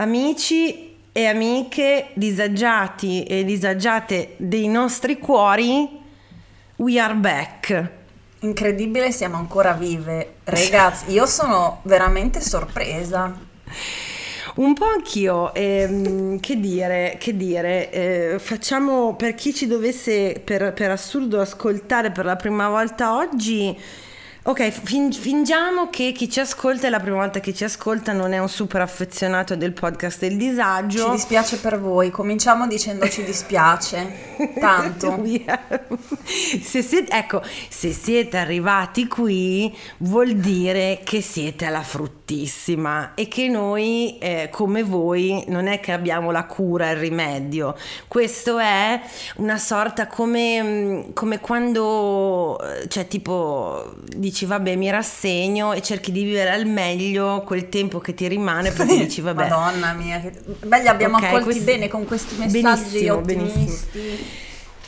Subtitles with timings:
[0.00, 5.90] Amici e amiche disagiati e disagiate dei nostri cuori,
[6.76, 7.90] we are back.
[8.38, 10.36] Incredibile, siamo ancora vive.
[10.44, 13.38] Ragazzi, io sono veramente sorpresa.
[14.54, 20.72] Un po' anch'io, ehm, che dire, che dire, eh, facciamo per chi ci dovesse per,
[20.72, 23.78] per assurdo ascoltare per la prima volta oggi
[24.42, 28.32] Ok, fin- fingiamo che chi ci ascolta è la prima volta che ci ascolta, non
[28.32, 31.04] è un super affezionato del podcast del disagio.
[31.04, 35.22] Ci dispiace per voi, cominciamo dicendo ci dispiace, tanto.
[36.62, 43.46] se siete, ecco, se siete arrivati qui vuol dire che siete alla fruttissima e che
[43.46, 47.76] noi, eh, come voi, non è che abbiamo la cura, il rimedio.
[48.08, 48.98] Questo è
[49.36, 53.96] una sorta come, mm, come quando, eh, cioè tipo
[54.30, 58.70] dici vabbè mi rassegno e cerchi di vivere al meglio quel tempo che ti rimane
[58.70, 60.32] perché dici vabbè madonna mia che
[60.64, 61.64] belli abbiamo okay, accolti questi...
[61.64, 63.98] bene con questi messaggi benissimo, ottimisti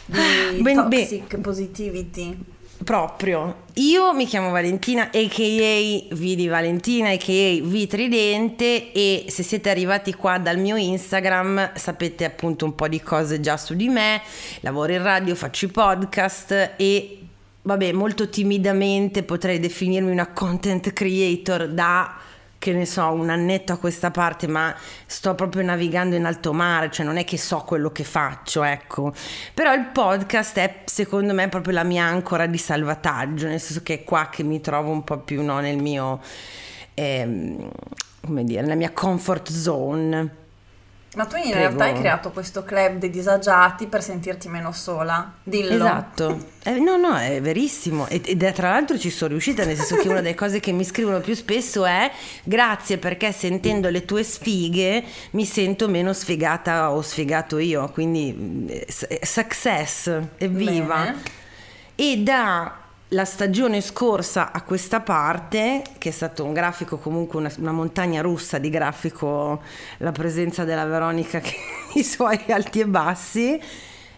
[0.07, 0.53] benissimo.
[0.53, 1.41] di ben, toxic ben...
[1.41, 2.39] positivity.
[2.83, 3.59] Proprio.
[3.75, 10.15] Io mi chiamo Valentina aka V di Valentina aka V Tridente e se siete arrivati
[10.15, 14.20] qua dal mio Instagram sapete appunto un po' di cose già su di me.
[14.61, 17.22] Lavoro in radio faccio i podcast e
[17.63, 22.17] vabbè, molto timidamente potrei definirmi una content creator da
[22.63, 24.73] che ne so, un annetto a questa parte, ma
[25.07, 29.13] sto proprio navigando in alto mare, cioè non è che so quello che faccio, ecco.
[29.53, 33.95] Però il podcast è secondo me proprio la mia ancora di salvataggio, nel senso che
[33.95, 36.21] è qua che mi trovo un po' più no, nel mio,
[36.95, 37.69] ehm,
[38.25, 40.42] come dire, nella mia comfort zone.
[41.15, 41.59] Ma tu in Prego.
[41.59, 45.31] realtà hai creato questo club dei disagiati per sentirti meno sola.
[45.43, 45.75] Dillo.
[45.75, 46.47] Esatto.
[46.63, 48.09] Eh, no, no, è verissimo.
[48.09, 50.85] Ed è tra l'altro ci sono riuscita, nel senso che una delle cose che mi
[50.85, 52.11] scrivono più spesso è
[52.45, 57.91] grazie perché sentendo le tue sfighe mi sento meno sfigata o sfigato io.
[57.91, 58.87] Quindi eh,
[59.23, 60.97] success, evviva.
[61.03, 61.23] Bene.
[61.95, 62.82] E da
[63.12, 68.23] la stagione scorsa a questa parte, che è stato un grafico comunque una, una, montagna
[68.23, 69.62] russa di grafico,
[69.98, 71.55] la presenza della Veronica che
[71.95, 73.61] i suoi alti e bassi,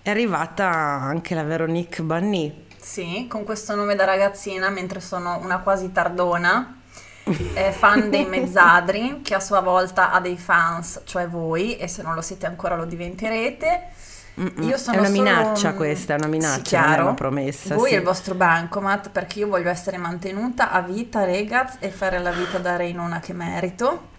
[0.03, 2.67] è arrivata anche la Veronique Banni.
[2.81, 6.81] Sì, con questo nome da ragazzina, mentre sono una quasi tardona,
[7.55, 12.03] è fan dei mezzadri, che a sua volta ha dei fans, cioè voi, e se
[12.03, 13.94] non lo siete ancora lo diventerete
[14.37, 15.75] io sono è una minaccia solo...
[15.75, 17.01] questa, è una minaccia, sì, chiaro.
[17.01, 17.75] è una promessa.
[17.77, 17.95] Voi sì.
[17.95, 22.33] è il vostro bancomat perché io voglio essere mantenuta a vita, ragazzi, e fare la
[22.33, 24.13] vita da reinona che merito.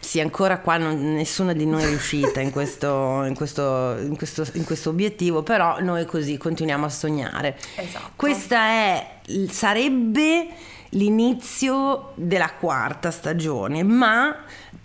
[0.00, 4.46] Sì, ancora qua non, nessuna di noi è riuscita in questo, in, questo, in, questo,
[4.54, 7.58] in questo, obiettivo, però noi così continuiamo a sognare.
[7.76, 8.12] Esatto.
[8.16, 9.06] Questa è,
[9.50, 10.48] sarebbe
[10.90, 14.34] l'inizio della quarta stagione, ma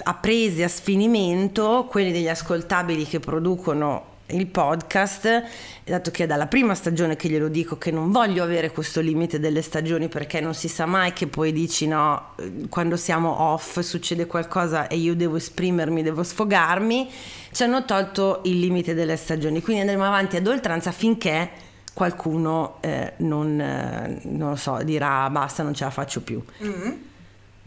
[0.04, 5.44] a prese a sfinimento, quelli degli ascoltabili che producono il podcast,
[5.84, 9.40] dato che è dalla prima stagione che glielo dico che non voglio avere questo limite
[9.40, 12.34] delle stagioni perché non si sa mai che poi dici no,
[12.70, 17.10] quando siamo off succede qualcosa e io devo esprimermi, devo sfogarmi,
[17.52, 21.50] ci hanno tolto il limite delle stagioni, quindi andremo avanti ad oltranza finché
[21.94, 26.44] qualcuno eh, non, eh, non, lo so, dirà basta, non ce la faccio più.
[26.64, 26.92] Mm-hmm.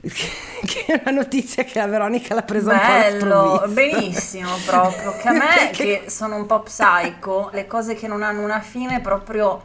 [0.65, 5.29] che è una notizia che la Veronica l'ha presa Bello, un po' benissimo proprio, che
[5.29, 9.61] a me che sono un po' psycho, le cose che non hanno una fine proprio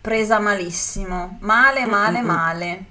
[0.00, 2.26] presa malissimo, male, male, Mm-mm.
[2.26, 2.84] male.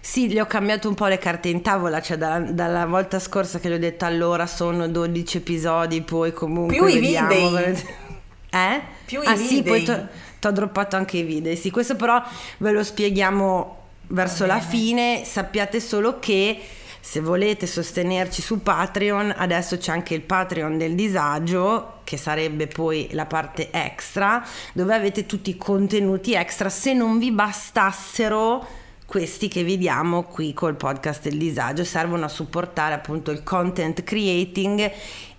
[0.00, 3.58] Sì, gli ho cambiato un po' le carte in tavola, cioè da, dalla volta scorsa
[3.58, 7.32] che gli ho detto allora sono 12 episodi, poi comunque Più vediamo.
[7.32, 8.02] i video.
[8.54, 8.80] Eh?
[9.04, 11.56] Più ah, i sì, poi ti ho droppato anche i video.
[11.56, 12.22] Sì, questo però
[12.58, 16.60] ve lo spieghiamo verso la fine sappiate solo che
[17.00, 23.08] se volete sostenerci su Patreon, adesso c'è anche il Patreon del disagio, che sarebbe poi
[23.12, 24.42] la parte extra,
[24.72, 28.66] dove avete tutti i contenuti extra se non vi bastassero
[29.04, 34.90] questi che vediamo qui col podcast del disagio, servono a supportare appunto il content creating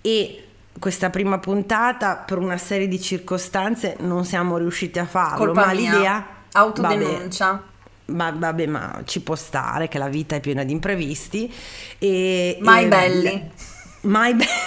[0.02, 0.48] e
[0.78, 5.74] questa prima puntata per una serie di circostanze non siamo riusciti a farlo, Colpa ma
[5.74, 5.92] mia.
[5.92, 7.46] l'idea autodenuncia.
[7.52, 7.75] Vabbè,
[8.06, 11.52] ma vabbè, ma ci può stare che la vita è piena di imprevisti.
[11.98, 13.52] E, mai e, belli.
[14.02, 14.50] Mai belli.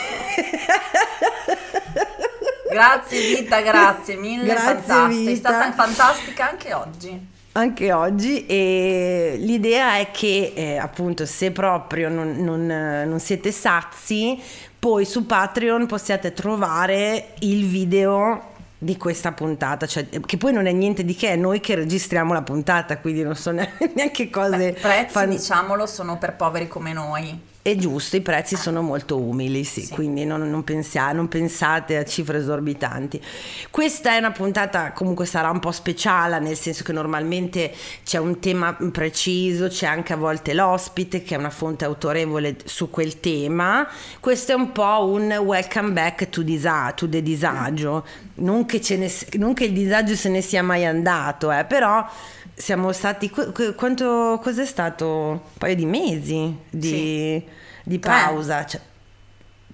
[2.70, 5.08] grazie vita, grazie mille, grazie, fantastica.
[5.08, 5.30] Vita.
[5.30, 12.08] È stata fantastica anche oggi anche oggi e l'idea è che eh, appunto se proprio
[12.08, 14.40] non, non, non, siete sazi
[14.78, 20.72] poi su Patreon possiate trovare il video di questa puntata, cioè, che poi non è
[20.72, 24.68] niente di che, è noi che registriamo la puntata, quindi non sono neanche cose...
[24.68, 25.30] I prezzi, fan...
[25.30, 27.40] diciamolo, sono per poveri come noi.
[27.68, 29.92] È giusto, i prezzi sono molto umili, sì, Sì.
[29.92, 33.20] quindi non, non pensia- non pensate a cifre esorbitanti.
[33.70, 37.70] Questa è una puntata, comunque sarà un po' speciale, nel senso che normalmente
[38.06, 42.88] c'è un tema preciso, c'è anche a volte l'ospite che è una fonte autorevole su
[42.88, 43.86] quel tema.
[44.18, 48.02] Questo è un po' un welcome back to, disa- to the disagio,
[48.36, 52.02] non che, ne- non che il disagio se ne sia mai andato, eh, però
[52.54, 57.40] siamo stati qu- qu- quanto cos'è stato un paio di mesi di,
[57.88, 58.10] di Tre.
[58.12, 58.80] pausa cioè,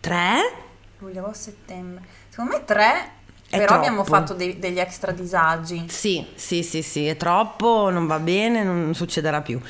[0.01, 0.53] tre?
[0.99, 2.03] Luglio, settembre.
[2.29, 3.09] Secondo me tre,
[3.51, 4.19] però abbiamo troppo.
[4.19, 5.85] fatto dei- degli extra disagi.
[5.89, 9.61] sì sì sì sì è troppo non va bene non succederà più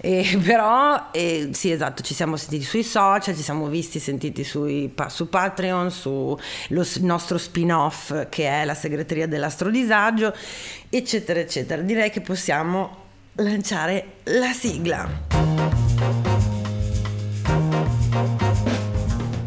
[0.00, 4.94] E però eh, sì esatto ci siamo sentiti sui social ci siamo visti sentiti sui,
[5.08, 10.32] su Patreon su lo s- nostro spin off che è la segreteria dell'astrodisagio
[10.88, 13.02] eccetera eccetera direi che possiamo
[13.34, 16.13] lanciare la sigla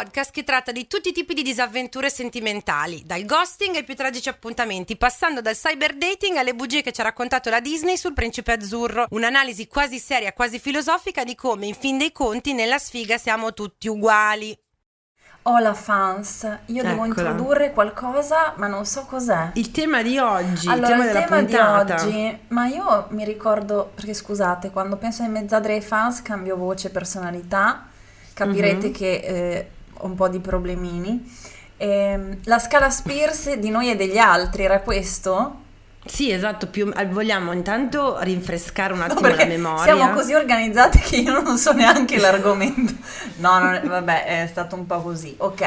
[0.00, 4.30] Podcast che tratta di tutti i tipi di disavventure sentimentali, dal ghosting ai più tragici
[4.30, 8.52] appuntamenti, passando dal cyber dating alle bugie che ci ha raccontato la Disney sul principe
[8.52, 9.06] azzurro.
[9.10, 13.88] Un'analisi quasi seria, quasi filosofica di come, in fin dei conti, nella sfiga siamo tutti
[13.88, 14.56] uguali.
[15.44, 17.28] Ho la fans, io devo Eccola.
[17.30, 19.50] introdurre qualcosa, ma non so cos'è.
[19.54, 23.06] il tema di oggi il Allora, tema il della tema di puntata oggi, ma io
[23.10, 27.86] mi ricordo, perché scusate, quando penso ai mezzadre e ai fans cambio voce, personalità,
[28.32, 28.92] capirete Mhm.
[28.92, 29.70] che eh,
[30.02, 31.30] un po' di problemini.
[31.76, 35.56] Ehm, la scala Spears di noi e degli altri era questo?
[36.04, 39.82] Sì, esatto, più, vogliamo intanto rinfrescare un No, attimo la perché memoria.
[39.94, 42.94] siamo così organizzati che io non so neanche l'argomento.
[43.36, 45.34] No, è- vabbè, è stato un po' così.
[45.38, 45.64] Ok.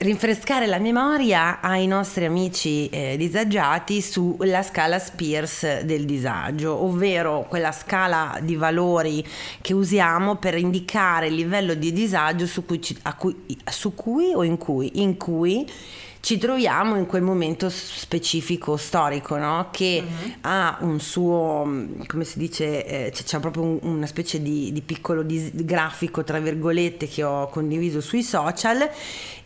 [0.00, 7.72] Rinfrescare la memoria ai nostri amici eh, disagiati sulla scala Spears del disagio, ovvero quella
[7.72, 9.26] scala di valori
[9.60, 14.44] che usiamo per indicare il livello di disagio su cui, ci- cui- su cui o
[14.44, 15.66] in cui, in cui
[16.28, 19.68] ci troviamo in quel momento specifico storico, no?
[19.70, 20.04] che
[20.42, 24.70] ha un suo, mh, come si dice, eh, c'è, c'è proprio un- una specie di,
[24.70, 28.86] di piccolo dis- grafico, tra virgolette, che ho condiviso sui social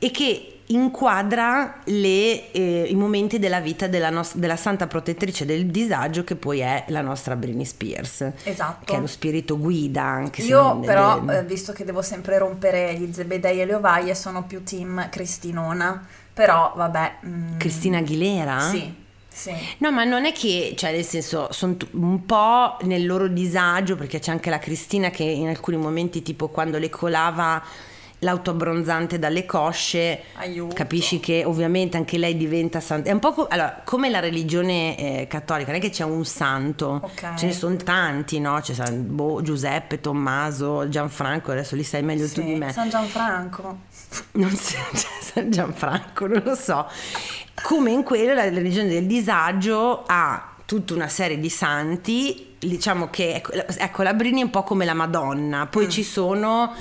[0.01, 5.67] e che inquadra le, eh, i momenti della vita della, nos- della santa protettrice del
[5.67, 8.85] disagio che poi è la nostra Britney Spears, Esatto.
[8.85, 12.93] che è lo spirito guida anche Io però, le- eh, visto che devo sempre rompere
[12.95, 16.07] gli zebedei e le ovaie, sono più team Cristinona.
[16.35, 17.17] Però, vabbè.
[17.27, 18.61] mm, Cristina Aguilera?
[18.61, 18.93] Sì,
[19.29, 19.53] sì.
[19.79, 24.19] No, ma non è che, cioè, nel senso, sono un po' nel loro disagio, perché
[24.19, 27.63] c'è anche la Cristina che in alcuni momenti, tipo quando le colava
[28.23, 30.75] l'autoabbronzante dalle cosce, Aiuto.
[30.75, 33.11] capisci che ovviamente anche lei diventa santa.
[33.11, 36.25] È un po' co- allora, come la religione eh, cattolica, non è che c'è un
[36.25, 37.35] santo, Ok.
[37.37, 38.59] ce ne sono tanti, no?
[38.61, 42.73] C'è San- boh, Giuseppe, Tommaso, Gianfranco, adesso li sai meglio tu Sì, di me.
[42.73, 43.79] San Gianfranco.
[44.33, 46.87] Non so, cioè, San Gianfranco, non lo so.
[47.63, 53.35] Come in quello la religione del disagio ha tutta una serie di santi, diciamo che
[53.35, 56.73] ecco, la- ecco la Brini è un po' come la Madonna, poi ci sono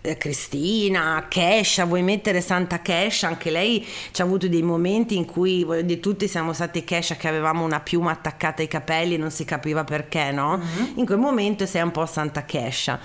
[0.00, 3.26] Cristina, Kesha, vuoi mettere Santa Kesha?
[3.28, 7.28] Anche lei ci ha avuto dei momenti in cui dire, tutti siamo stati Kesha che
[7.28, 10.60] avevamo una piuma attaccata ai capelli e non si capiva perché, no?
[10.94, 12.98] In quel momento sei un po' Santa Kesha.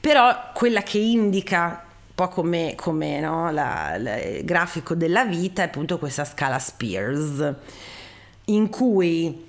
[0.00, 5.62] Però quella che indica un po' come, come, no, la- la- il grafico della vita
[5.62, 7.52] è appunto questa scala Spears
[8.46, 9.44] in cui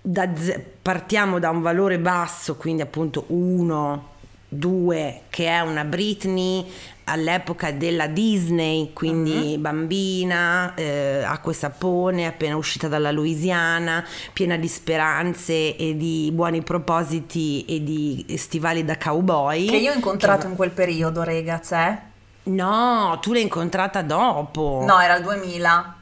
[0.00, 4.16] da ze- partiamo da un valore basso, quindi appunto 1,
[4.48, 6.64] 2, che è una Britney
[7.04, 14.68] all'epoca della Disney, quindi bambina, eh, acqua e sapone, appena uscita dalla Louisiana, piena di
[14.68, 19.66] speranze e di buoni propositi e di stivali da cowboy.
[19.66, 21.98] Che io ho incontrato Che- in quel periodo, regaz, eh?
[22.44, 24.82] No, tu l'hai incontrata dopo.
[24.86, 25.96] No, era il 2000.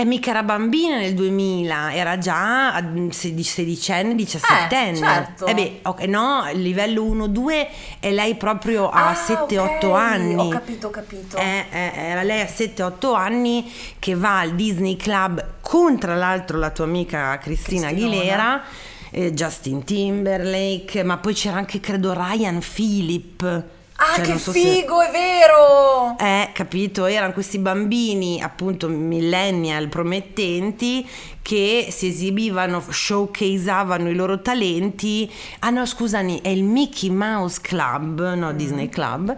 [0.00, 4.96] E mica era bambina nel 2000, era già a 16, sedicenne, diciassettenne.
[4.96, 5.46] certo.
[5.46, 7.66] Eh beh, ok, no, il livello 1-2
[7.98, 10.34] e lei proprio a Ah, 7-8 ok, anni.
[10.36, 11.36] Ho capito, ho capito.
[11.36, 16.58] Eh, eh, era lei a 7-8 anni che va al Disney Club con tra l'altro
[16.58, 18.14] la tua amica Cristina Cristinona.
[18.16, 18.62] Aguilera,
[19.10, 23.64] eh, Justin Timberlake, ma poi c'era anche credo Ryan Phillip.
[24.00, 26.16] Ah, Cioè, che so se- figo, è vero!
[26.20, 27.06] Eh, capito?
[27.06, 31.04] Erano questi bambini, appunto millennial promettenti,
[31.42, 35.28] che si esibivano, showcaseavano i loro talenti.
[35.60, 39.36] Ah no, scusami, è il Mickey Mouse Club, no, Disney Club.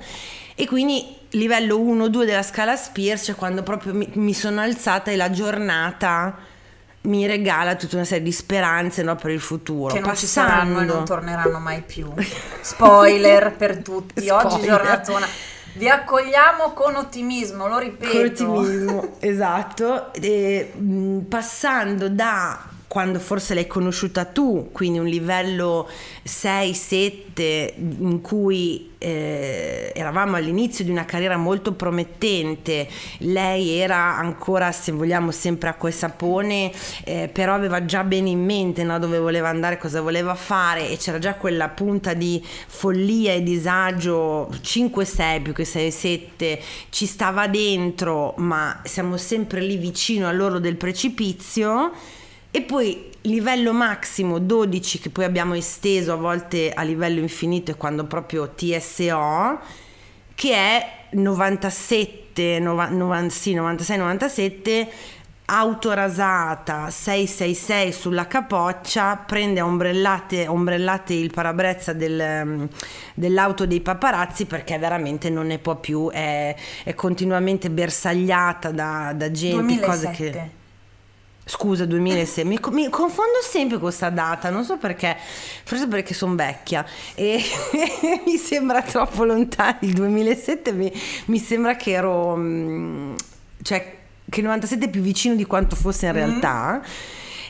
[0.55, 5.17] E quindi livello 1-2 della scala Spears, cioè quando proprio mi, mi sono alzata e
[5.17, 6.37] la giornata
[7.03, 9.93] mi regala tutta una serie di speranze no, per il futuro.
[9.95, 12.13] Che non ci saranno e Passando- non torneranno mai più.
[12.61, 14.69] Spoiler per tutti, oggi Spoiler.
[14.69, 15.27] giornatona.
[15.75, 18.45] Vi accogliamo con ottimismo, lo ripeto.
[18.45, 20.13] Con ottimismo, esatto.
[20.15, 25.89] E, mh, passando da quando forse l'hai conosciuta tu, quindi un livello
[26.27, 34.91] 6-7 in cui eh, eravamo all'inizio di una carriera molto promettente, lei era ancora, se
[34.91, 36.73] vogliamo, sempre acqua e sapone,
[37.05, 40.97] eh, però aveva già bene in mente no, dove voleva andare, cosa voleva fare e
[40.97, 48.35] c'era già quella punta di follia e disagio 5-6 più che 6-7 ci stava dentro,
[48.39, 52.19] ma siamo sempre lì vicino all'oro del precipizio.
[52.51, 57.77] E poi livello massimo 12 che poi abbiamo esteso a volte a livello infinito e
[57.77, 59.61] quando proprio TSO
[60.35, 64.89] che è 97 nova- novan- sì, 96 97
[65.45, 72.69] autorasata 666 sulla capoccia prende a ombrellate, ombrellate il parabrezza del,
[73.15, 76.55] dell'auto dei paparazzi perché veramente non ne può più è,
[76.85, 80.31] è continuamente bersagliata da, da gente cose 2007.
[80.31, 80.59] che
[81.51, 85.17] Scusa, 2006, mi, mi confondo sempre con questa data, non so perché,
[85.65, 86.87] forse perché sono vecchia.
[87.17, 87.43] E
[88.25, 90.93] mi sembra troppo lontano il 2007, mi,
[91.25, 93.15] mi sembra che ero, mm,
[93.63, 93.97] cioè
[94.29, 96.81] che il 97 è più vicino di quanto fosse in realtà.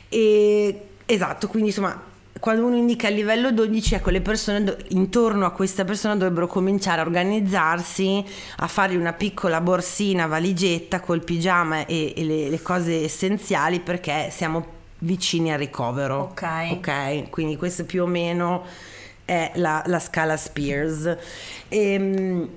[0.09, 2.03] E, esatto, quindi insomma,
[2.41, 6.47] quando uno indica il livello 12, ecco, le persone do- intorno a questa persona dovrebbero
[6.47, 8.25] cominciare a organizzarsi,
[8.57, 14.31] a fargli una piccola borsina, valigetta col pigiama e, e le, le cose essenziali perché
[14.33, 16.31] siamo vicini al ricovero.
[16.31, 16.47] Ok.
[16.73, 18.65] Ok, quindi questo più o meno
[19.25, 21.17] è la, la scala Spears.
[21.69, 22.49] Ehm,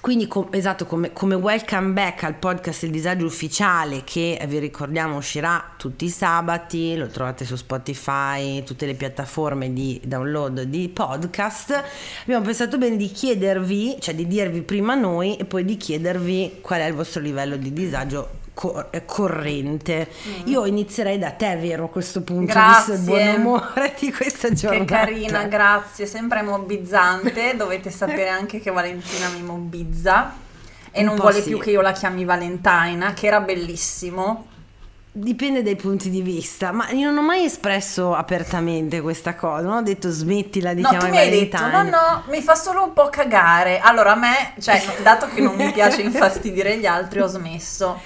[0.00, 4.58] quindi com- esatto, come, come welcome back al podcast Il Disagio Ufficiale che eh, vi
[4.58, 10.88] ricordiamo uscirà tutti i sabati, lo trovate su Spotify, tutte le piattaforme di download di
[10.88, 11.82] podcast,
[12.22, 16.80] abbiamo pensato bene di chiedervi, cioè di dirvi prima noi e poi di chiedervi qual
[16.80, 20.08] è il vostro livello di disagio co- eh, corrente.
[20.44, 23.22] Io inizierei da te, vero, a questo punto, visto il buon Mm.
[23.22, 23.36] Grazie.
[23.44, 24.84] umore di questa giornata.
[24.84, 27.54] Che carina, grazie, sempre mobbizzante.
[27.54, 30.32] Dovete sapere anche che Valentina mi mobbizza
[30.90, 31.48] e non vuole sì.
[31.50, 34.46] più che io la chiami Valentina, che era bellissimo.
[35.12, 39.76] Dipende dai punti di vista, ma io non ho mai espresso apertamente questa cosa, non
[39.78, 41.90] ho detto smettila di No, chiamare detto, no, Valentine.
[41.96, 43.78] no, mi fa solo un po' cagare.
[43.80, 47.98] Allora a me, cioè, dato che non mi piace infastidire gli altri, ho smesso.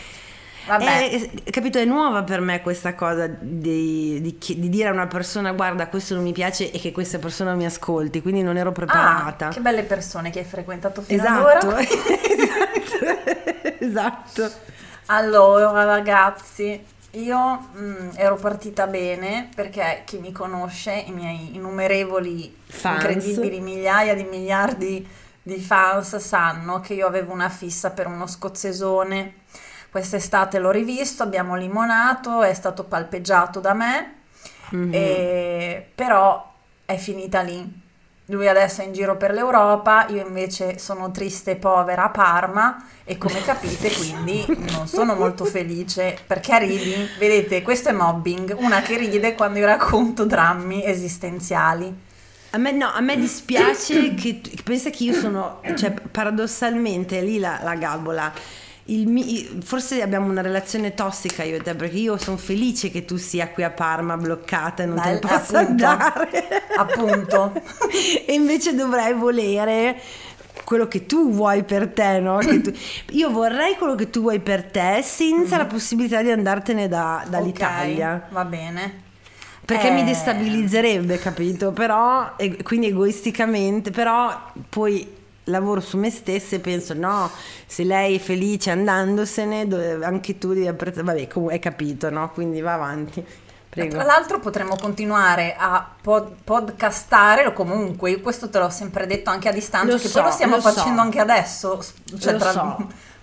[0.78, 1.30] Vabbè.
[1.44, 5.52] È, capito, è nuova per me questa cosa di, di di dire a una persona
[5.52, 8.72] guarda questo non mi piace e che questa persona mi ascolti, quindi non ero Ah,
[8.72, 9.48] preparata.
[9.48, 11.78] che belle persone che hai frequentato fino ad esatto, ora.
[11.82, 13.06] esatto,
[13.78, 14.50] esatto.
[15.06, 22.94] Allora, ragazzi, io mm, ero partita bene perché chi mi conosce, i miei innumerevoli, Fans.
[23.02, 25.06] incredibili migliaia di miliardi
[25.42, 29.34] di fans sanno che io avevo una fissa per uno scozzesone.
[29.90, 34.14] Quest'estate l'ho rivisto, abbiamo limonato, è stato palpeggiato da me,
[34.70, 34.90] Mhm.
[34.94, 36.52] e- però
[36.84, 37.78] è finita lì.
[38.26, 42.84] Lui adesso è in giro per l'Europa, io invece sono triste e povera a Parma
[43.02, 46.94] e come capite quindi non sono molto felice perché ridi.
[47.18, 51.92] Vedete, questo è mobbing, una che ride quando io racconto drammi esistenziali.
[52.50, 57.40] A me, no, a me dispiace che che pensa che io sono, cioè paradossalmente lì
[57.40, 58.32] la, la gabola.
[58.86, 63.04] Il mi- forse abbiamo una relazione tossica io e te perché io sono felice che
[63.04, 65.84] tu sia qui a Parma bloccata e non te possa appunto.
[65.86, 66.62] andare.
[66.76, 67.52] Appunto.
[68.26, 70.00] e invece dovrei volere
[70.64, 72.38] quello che tu vuoi per te, no?
[72.38, 72.72] Tu-
[73.12, 78.24] Io vorrei quello che tu vuoi per te senza la possibilità di andartene da- dall'Italia.
[78.26, 79.02] Ok, va bene.
[79.64, 81.70] Perché Eh, mi destabilizzerebbe, capito?
[81.70, 84.36] Però, e quindi egoisticamente, però
[84.68, 85.18] poi
[85.50, 87.30] lavoro su me stessa e penso no,
[87.66, 92.30] se lei è felice andandosene, do- anche tu devi apprezzare, vabbè, comunque hai capito, no?
[92.30, 93.24] Quindi va avanti.
[93.70, 93.94] Prego.
[93.94, 99.48] Tra l'altro potremmo continuare a pod- podcastare o comunque, questo te l'ho sempre detto anche
[99.48, 100.70] a distanza, Lo che so, lo stiamo lo so.
[100.72, 101.80] facendo anche adesso.
[102.18, 102.76] Cioè Lo tra- so.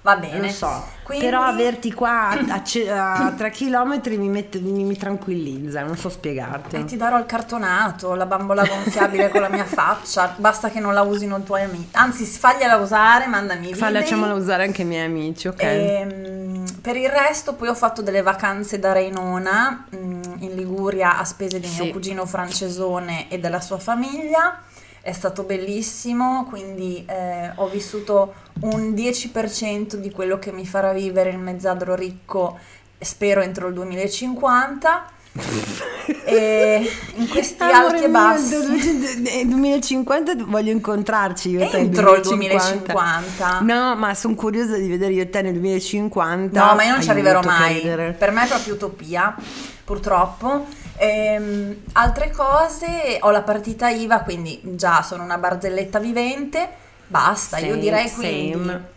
[0.08, 0.40] Va bene.
[0.40, 4.96] Lo so, Quindi- però averti qua a, a a 3 km mi, mette- mi- mi
[4.96, 6.78] tranquillizza, non so spiegarti.
[6.78, 10.94] E ti darò il cartonato, la bambola gonfiabile con la mia faccia, basta che non
[10.94, 11.90] la usino i tuoi amici.
[11.92, 13.90] Anzi, fagliela usare, mandami i video.
[13.90, 15.62] lasciamola usare anche i miei amici, ok?
[15.62, 21.26] Ehm, per il resto poi ho fatto delle vacanze da Reinona mm, in Liguria a
[21.26, 21.82] spese di Sì.
[21.84, 24.62] mio cugino francesone e della sua famiglia.
[25.02, 31.30] È stato bellissimo, quindi eh, ho vissuto un 10% di quello che mi farà vivere
[31.30, 32.58] il mezzadro ricco,
[33.00, 35.12] spero entro il 2050.
[36.26, 39.22] e in questi Amore alti e bassi.
[39.22, 41.78] nel 2050 voglio incontrarci io e te.
[41.78, 42.94] Entro il 2050.
[42.94, 43.60] 2050.
[43.62, 46.66] No, ma sono curiosa di vedere io e te nel 2050.
[46.66, 47.80] No, ma io non ci arriverò mai.
[47.80, 48.14] credere.
[48.14, 49.36] Per me è proprio utopia,
[49.84, 50.66] purtroppo.
[51.00, 56.86] Ehm, altre cose, ho la partita IVA, quindi già sono una barzelletta vivente.
[57.08, 58.90] Basta, io Same, direi quindi same.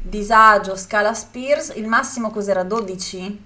[0.00, 3.44] disagio, scala Spears, il massimo cos'era 12?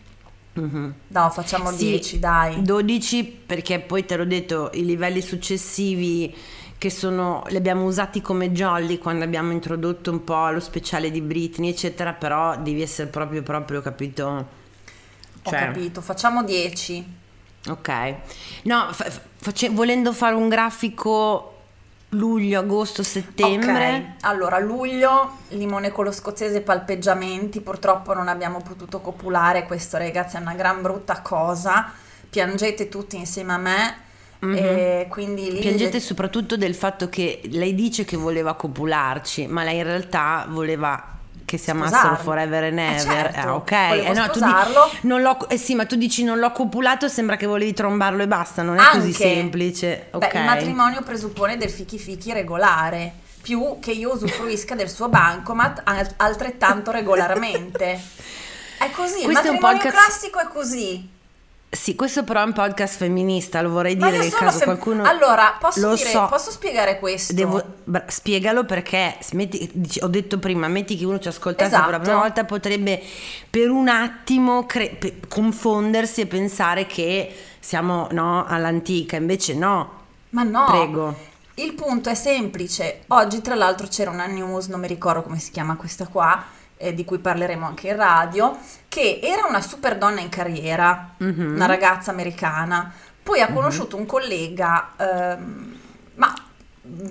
[0.54, 0.94] Mhm.
[1.08, 2.64] No, facciamo Sì, 10, dai.
[2.64, 6.34] 12 perché poi te l'ho detto, i livelli successivi
[6.78, 11.20] che sono, li abbiamo usati come jolly quando abbiamo introdotto un po' lo speciale di
[11.20, 14.58] Britney, eccetera, però devi essere proprio, proprio capito.
[15.44, 17.04] Ho Cioè, capito, facciamo 10.
[17.68, 18.14] Ok.
[18.64, 21.46] No, fa- fa- face- volendo fare un grafico
[22.10, 24.16] luglio, agosto, settembre.
[24.18, 30.36] Ok, allora luglio, limone con lo scozzese, palpeggiamenti, purtroppo non abbiamo potuto copulare, questo ragazzi
[30.36, 31.92] è una gran brutta cosa,
[32.28, 33.96] piangete tutti insieme a me,
[34.40, 34.54] Mhm.
[34.56, 35.58] e quindi lì...
[35.60, 41.18] Piangete soprattutto del fatto che lei dice che voleva copularci, ma lei in realtà voleva
[41.50, 42.22] che si amassero Sposarmi.
[42.24, 43.00] forever and Eh, ever.
[43.02, 43.70] certo, Ah, ok.
[43.72, 44.90] Eh, no, tu di- sposarlo.
[45.02, 48.28] non l'ho- eh sì, ma tu dici non l'ho copulato, sembra che volevi trombarlo e
[48.28, 48.98] basta, non è Anche.
[48.98, 50.06] così semplice.
[50.12, 50.34] Beh, Ok.
[50.34, 56.14] il matrimonio presuppone del fichi fichi regolare, più che io usufruisca del suo bancomat al-
[56.18, 58.00] altrettanto regolarmente.
[58.78, 61.08] È così, il Questo è un matrimonio podcast- classico è così.
[61.72, 65.56] Sì, questo però è un podcast femminista, lo vorrei dire nel caso fem- qualcuno Allora,
[65.56, 66.26] posso, lo dire- so.
[66.28, 67.32] posso spiegare questo?
[67.32, 71.84] Devo- bra- spiegalo perché metti- ho detto prima, metti che uno ci ascoltasse Esatto.
[71.84, 73.00] per la prima volta potrebbe
[73.48, 79.92] per un attimo cre- pe- confondersi e pensare che siamo no, all'antica, invece no.
[80.30, 80.64] Ma no.
[80.66, 81.14] Prego.
[81.54, 83.02] Il punto è semplice.
[83.08, 86.42] Oggi, tra l'altro, c'era una news, non mi ricordo come si chiama questa qua,
[86.76, 88.56] eh, di cui parleremo anche in radio,
[88.90, 91.54] che era una super donna in carriera, Mhm.
[91.54, 92.92] una ragazza americana.
[93.22, 95.78] Poi ha conosciuto un collega, ehm,
[96.16, 96.34] ma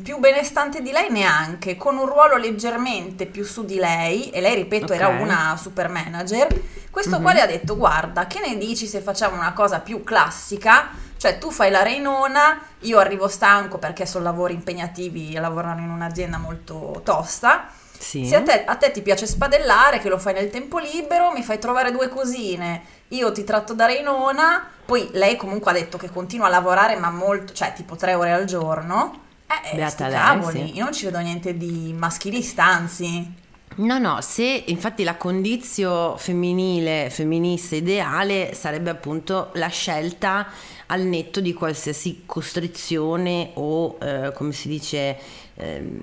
[0.03, 4.55] più benestante di lei neanche, con un ruolo leggermente più su di lei, e lei,
[4.55, 5.21] ripeto, era Ok.
[5.21, 6.47] una super manager.
[6.91, 7.21] Questo Mhm.
[7.23, 10.89] qua le ha detto: Guarda, che ne dici se facciamo una cosa più classica?
[11.15, 15.89] Cioè, tu fai la reinona, io arrivo stanco perché sono lavori impegnativi a lavorare in
[15.89, 17.67] un'azienda molto tosta.
[17.99, 18.25] Sì.
[18.25, 21.43] Se a te, a te ti piace spadellare, che lo fai nel tempo libero, mi
[21.43, 26.09] fai trovare due cosine, io ti tratto da reinona, poi lei comunque ha detto che
[26.09, 29.27] continua a lavorare, ma molto, cioè tipo tre ore al giorno.
[29.45, 30.77] Eh, eh, Beata lei, cavoli, sì.
[30.77, 33.33] io non ci vedo niente di maschilista, anzi.
[33.75, 40.47] No, no, se infatti la condizio femminile, femminista ideale sarebbe appunto la scelta
[40.88, 45.17] al netto di qualsiasi costrizione o eh, come si dice
[45.55, 46.01] ehm,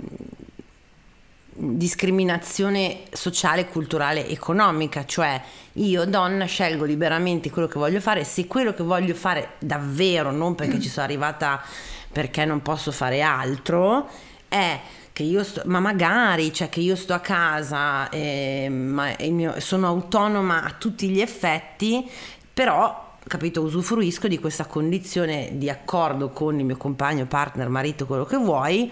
[1.57, 5.41] discriminazione sociale, culturale, economica, cioè
[5.75, 10.55] io donna scelgo liberamente quello che voglio fare, se quello che voglio fare davvero, non
[10.55, 11.63] perché ci sono arrivata
[12.13, 14.09] perché non posso fare altro,
[14.49, 14.81] è
[15.13, 19.87] che io sto, ma magari, cioè che io sto a casa, eh, ma mio- sono
[19.87, 22.09] autonoma a tutti gli effetti,
[22.53, 28.25] però capito, usufruisco di questa condizione di accordo con il mio compagno, partner, marito, quello
[28.25, 28.91] che vuoi,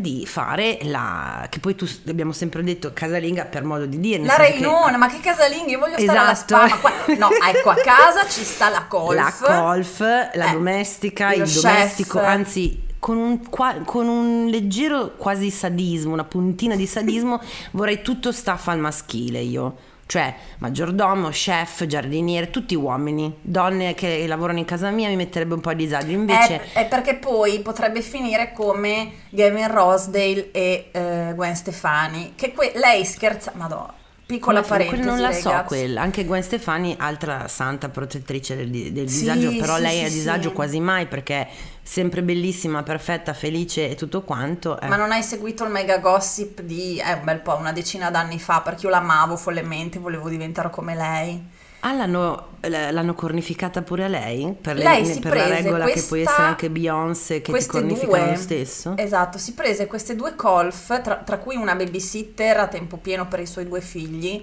[0.00, 4.34] di fare la che poi tu abbiamo sempre detto casalinga per modo di dire La
[4.34, 6.56] senso che- reinona, ma che casalinghi, io voglio stare alla Esatto.
[6.66, 9.16] spa, qua- no, ecco, a casa ci sta la golf.
[9.40, 11.62] la golf, la Eh, domestica, il chef.
[11.62, 17.40] domestico, anzi con un, qua- con un leggero quasi sadismo, una puntina di sadismo,
[17.72, 19.76] vorrei tutto staff al maschile io.
[20.06, 25.60] Cioè, maggiordomo, chef, giardiniere, tutti uomini, donne che lavorano in casa mia mi metterebbe un
[25.60, 26.10] po' a disagio.
[26.10, 32.52] Invece, È, è perché poi potrebbe finire come Gavin Rosedale e eh, Gwen Stefani, che
[32.52, 33.92] que- lei scherza, madonna,
[34.26, 35.66] piccola Come- parentesi, non la so ragazzi.
[35.66, 36.00] quella.
[36.02, 40.08] Anche Gwen Stefani, altra santa protettrice del, del Sì, disagio, però sì, lei è a
[40.08, 40.54] disagio sì.
[40.54, 41.48] quasi mai perché è
[41.82, 44.80] sempre bellissima, perfetta, felice e tutto quanto.
[44.80, 44.88] eh.
[44.88, 48.38] Ma non hai seguito il mega gossip di eh, un bel po', una decina d'anni
[48.40, 51.42] fa, perché io l'amavo follemente, volevo diventare come lei.
[51.86, 54.56] Ah, l'hanno, l'hanno cornificata pure a lei?
[54.58, 57.70] Per, le- Lei per la regola che questa- puoi essere anche Beyoncé che ti queste
[57.72, 58.94] cornificano due- lo stesso?
[58.96, 63.40] Esatto, si prese queste due colf, tra, tra cui una babysitter a tempo pieno per
[63.40, 64.42] i suoi due figli,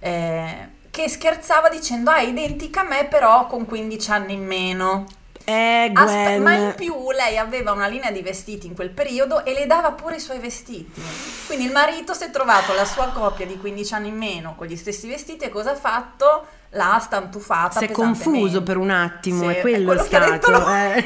[0.00, 5.06] eh, che scherzava dicendo, ah, è identica a me però con 15 anni in meno.
[5.44, 9.52] Eh, Aspe- ma in più lei aveva una linea di vestiti in quel periodo e
[9.54, 11.02] le dava pure i suoi vestiti.
[11.46, 14.66] Quindi il marito si è trovato la sua coppia di 15 anni in meno con
[14.66, 16.46] gli stessi vestiti e cosa ha fatto?
[16.74, 17.80] L'ha stantufata.
[17.80, 20.70] si è confuso per un attimo, Sì, è quello, quello è ha detto stato.
[20.72, 21.04] eh.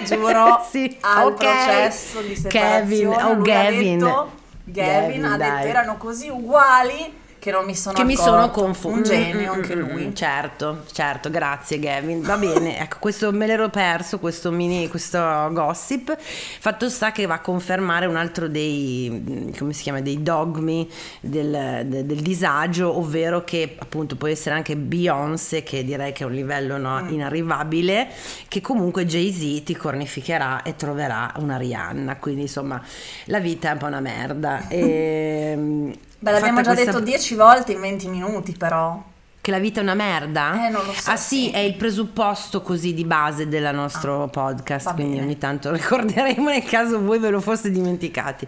[0.00, 1.34] Eh, giuro, Sì, al ok.
[1.36, 3.98] processo di separazione Kevin, oh ha Gavin.
[3.98, 4.32] detto,
[4.64, 5.50] Gavin ha dai.
[5.50, 8.94] detto erano così uguali che non mi sono che mi sono confuso.
[8.96, 10.14] Un genio anche lui.
[10.14, 12.20] Certo, certo, grazie Gavin.
[12.22, 15.18] Va bene, ecco, questo me l'ero perso, questo mini, questo
[15.52, 16.16] gossip.
[16.18, 20.88] Fatto sta che va a confermare un altro dei, come si chiama, dei dogmi
[21.20, 26.26] del, de- del disagio, ovvero che appunto può essere anche Beyoncé, che direi che è
[26.26, 27.12] un livello no, Mm.
[27.12, 28.08] inarrivabile,
[28.48, 32.16] che comunque Jay-Z ti cornificherà e troverà una Rihanna.
[32.16, 32.82] Quindi insomma,
[33.26, 34.66] la vita è un po' una merda.
[34.78, 39.00] E, Beh, l'abbiamo già questa- detto 10 volte in 20 minuti però.
[39.40, 40.66] che la vita è una merda?
[40.66, 41.50] Eh, non lo so, Ah sì, sì.
[41.50, 45.24] è il presupposto così di base del nostro podcast, va quindi bene.
[45.26, 48.46] ogni tanto ricorderemo nel caso voi ve lo foste dimenticati.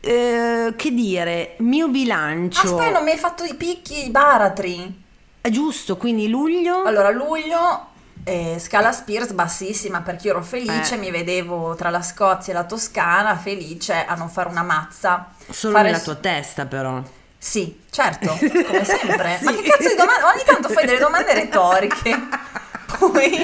[0.00, 2.60] Eh, che dire, mio bilancio...
[2.74, 5.00] Aspetta, non mi hai fatto i picchi, i baratri.
[5.40, 6.82] È giusto, quindi luglio...
[6.82, 7.86] Allora, luglio,
[8.24, 10.98] eh, scala Spears bassissima perché io ero felice, Eh.
[10.98, 15.32] mi vedevo tra la Scozia e la Toscana, felice a non fare una mazza.
[15.50, 17.02] Solo Fare nella tua testa però.
[17.36, 19.38] Sì, certo, come sempre.
[19.42, 19.56] Ma Sì.
[19.56, 20.24] che cazzo di domande?
[20.32, 22.18] Ogni tanto fai delle domande retoriche.
[22.98, 23.42] Poi,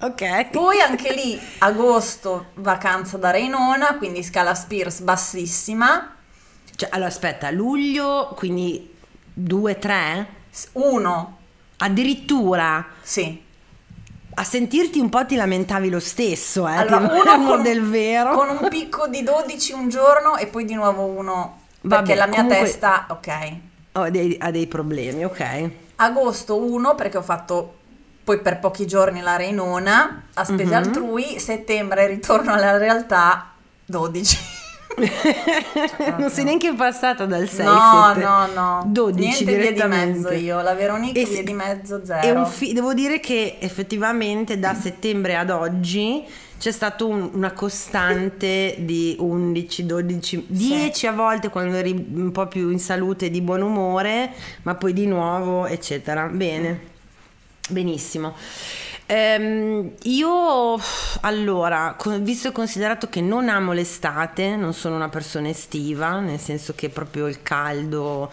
[0.00, 0.50] Ok.
[0.50, 6.16] poi anche lì, agosto, vacanza da Reinona, quindi scala Spears bassissima.
[6.74, 8.92] Cioè, allora aspetta, luglio, quindi
[9.38, 10.26] 2-3?
[10.50, 11.38] S- Uno,
[11.76, 13.43] Addirittura sì.
[14.34, 16.74] A sentirti un po' ti lamentavi lo stesso, eh?
[16.76, 18.34] Allora, ti uno con, del vero.
[18.34, 21.60] con un picco di 12 un giorno e poi di nuovo uno.
[21.80, 23.52] Vabbè, perché la mia comunque- testa, ok.
[23.92, 25.70] Oh, dei- ha dei problemi, ok.
[25.96, 27.74] Agosto 1 perché ho fatto
[28.24, 30.72] poi per pochi giorni la Reinona a spese Mhm.
[30.72, 33.50] altrui, settembre ritorno alla realtà
[33.84, 34.53] 12.
[36.18, 38.20] Non sei neanche passata dal 6 no, 7.
[38.24, 38.82] no, no.
[38.86, 42.38] 12 Niente via di mezzo io, la Veronique E via di mezzo zero.
[42.40, 46.22] un fi- devo dire che effettivamente da settembre ad oggi
[46.58, 52.70] c'è stata una costante di 11, 12, 10 a volte quando eri un po' più
[52.70, 54.30] in salute e di buon umore,
[54.62, 56.26] ma poi di nuovo, eccetera.
[56.26, 56.80] Bene,
[57.68, 58.34] benissimo.
[59.06, 60.78] Ehm, io
[61.20, 66.74] allora, visto e considerato che non amo l'estate, non sono una persona estiva, nel senso
[66.74, 68.30] che proprio il caldo,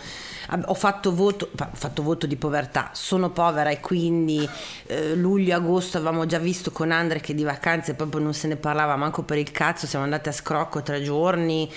[0.65, 4.47] ho fatto voto, ho fatto voto di povertà, sono povera e quindi
[4.87, 8.55] eh, luglio, agosto avevamo già visto con Andre che di vacanze proprio non se ne
[8.55, 11.69] parlava manco per il cazzo, siamo andati a scrocco tre giorni,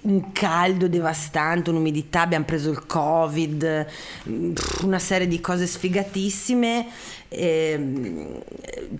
[0.00, 3.86] un caldo devastante, un'umidità, abbiamo preso il covid,
[4.28, 6.86] mm, una serie di cose sfigatissime.
[7.28, 8.40] Ehm,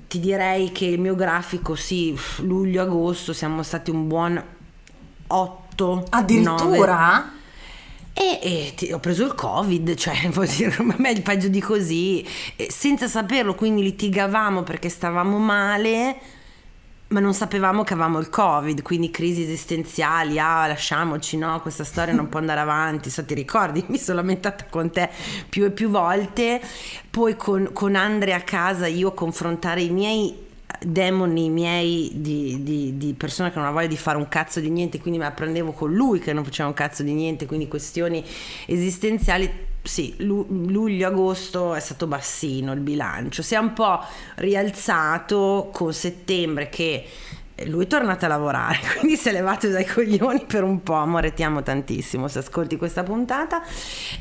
[0.06, 4.42] ti direi che il mio grafico, sì, luglio-agosto siamo stati un buon
[5.28, 6.04] 8.
[6.10, 7.32] Addirittura?
[8.12, 11.60] E, e ti- ho preso il covid, cioè vuol dire, a me è peggio di
[11.60, 12.26] così,
[12.68, 16.16] senza saperlo, quindi litigavamo perché stavamo male,
[17.08, 22.12] ma non sapevamo che avevamo il covid, quindi crisi esistenziali, ah lasciamoci, no, questa storia
[22.12, 25.08] non può andare avanti, so ti ricordi, mi sono lamentata con te
[25.48, 26.60] più e più volte,
[27.10, 30.46] poi con, con Andre a casa io confrontare i miei
[30.80, 34.70] demoni miei di, di, di persona che non ha voglia di fare un cazzo di
[34.70, 37.68] niente, quindi me la prendevo con lui che non faceva un cazzo di niente, quindi
[37.68, 38.24] questioni
[38.66, 39.66] esistenziali.
[39.82, 44.00] Sì, lu- luglio-agosto è stato bassino il bilancio, si è un po'
[44.36, 47.06] rialzato con settembre che
[47.66, 51.34] lui è tornato a lavorare, quindi si è levato dai coglioni per un po', amore
[51.34, 53.62] ti amo tantissimo se ascolti questa puntata.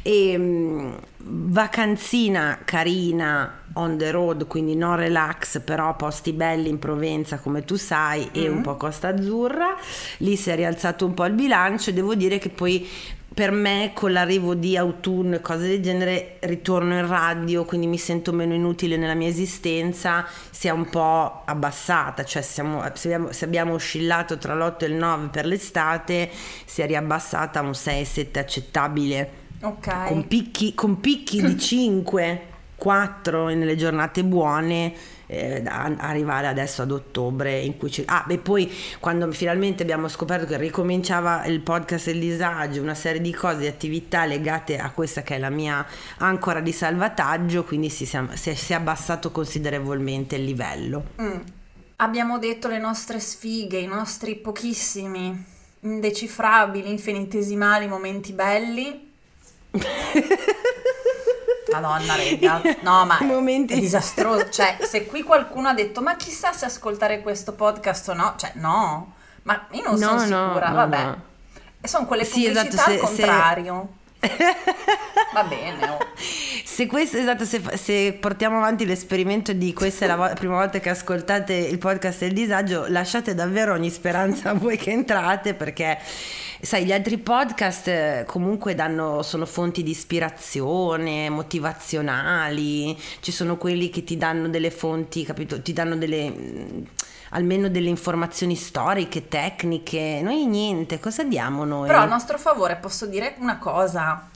[0.02, 7.38] E mm, vacanzina carina on the road, quindi non relax, però posti belli in Provenza
[7.38, 9.76] come tu sai e un po' Costa Azzurra,
[10.18, 12.88] lì si è rialzato un po' il bilancio, devo dire che poi
[13.38, 18.00] per me con l'arrivo di autunno e cose del genere ritorno in radio, quindi mi
[18.00, 23.32] sento meno inutile nella mia esistenza, si è un po' abbassata, cioè siamo- se, abbiamo,
[23.32, 26.32] se abbiamo oscillato tra l'8 e il 9 per l'estate,
[26.66, 29.30] si è riabbassata a un 6-7 accettabile,
[29.62, 30.06] Ok.
[30.08, 32.42] con picchi, con picchi di 5.
[32.76, 34.94] quattro nelle giornate buone
[35.28, 38.04] eh, arrivare adesso ad ottobre in cui ci...
[38.06, 43.22] ah e poi quando finalmente abbiamo scoperto che ricominciava il podcast del disagio una serie
[43.22, 45.86] di cose di attività legate a questa che è la mia
[46.20, 51.40] ancora di salvataggio quindi si, si, è, si è abbassato considerevolmente il livello mm.
[51.98, 59.12] abbiamo detto le nostre sfighe i nostri pochissimi indecifrabili infinitesimali momenti belli
[61.72, 62.62] Madonna, rega.
[62.82, 63.74] No, ma Momenti.
[63.74, 64.50] è disastroso.
[64.52, 68.52] Cioè, se qui qualcuno ha detto, ma chissà se ascoltare questo podcast o no, cioè,
[68.56, 69.14] no.
[69.44, 71.04] Ma io non no, sono no, sicura, no, vabbè.
[71.04, 71.22] No.
[71.82, 73.88] E sono quelle sì, pubblicità esatto, se, al contrario.
[74.20, 74.38] Se...
[75.34, 75.90] Va bene.
[75.90, 76.07] Oh.
[76.78, 80.78] Se, questo, esatto, se, se, portiamo avanti l'esperimento di questa è la vo- prima volta
[80.80, 85.98] che ascoltate il podcast del disagio, lasciate davvero ogni speranza a voi che entrate perché
[86.62, 93.90] sai, gli altri podcast eh, comunque danno, sono fonti di ispirazione, motivazionali, ci sono quelli
[93.90, 95.60] che ti danno delle fonti, capito?
[95.60, 96.84] Ti danno delle mm,
[97.32, 100.20] almeno delle informazioni storiche, tecniche.
[100.22, 101.88] Noi niente, cosa diamo noi?
[101.88, 104.30] Però a nostro favore posso dire una cosa.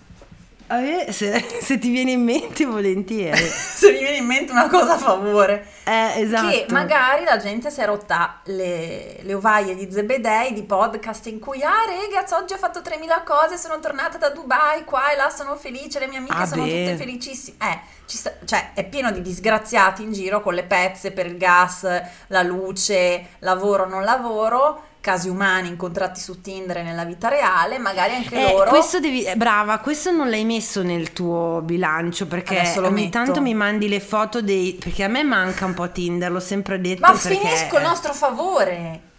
[0.79, 3.37] Eh, se, se, ti viene in mente, volentieri.
[3.43, 5.67] se mi viene in mente una cosa a favore.
[5.83, 6.49] Eh, esatto.
[6.49, 11.39] Che magari la gente si è rotta le, le ovaie di Zebedei, di podcast in
[11.39, 15.29] cui, ah ragazzi, oggi ho fatto 3000 cose, sono tornata da Dubai, qua e là
[15.29, 16.69] sono felice, le mie amiche ah, sono beh.
[16.69, 17.57] tutte felicissime.
[17.59, 21.85] Eh, sta, cioè, è pieno di disgraziati in giro con le pezze per il gas,
[22.27, 28.15] la luce, lavoro, non lavoro casi umani incontrati su Tinder e nella vita reale, magari
[28.15, 28.69] anche eh, loro.
[28.69, 33.09] Questo devi, eh, brava, questo non l'hai messo nel tuo bilancio perché ogni metto.
[33.09, 34.75] tanto mi mandi le foto dei.
[34.75, 37.01] perché a me manca un po' Tinder, l'ho sempre detto.
[37.01, 37.35] Ma perché...
[37.35, 39.09] finisco il nostro favore.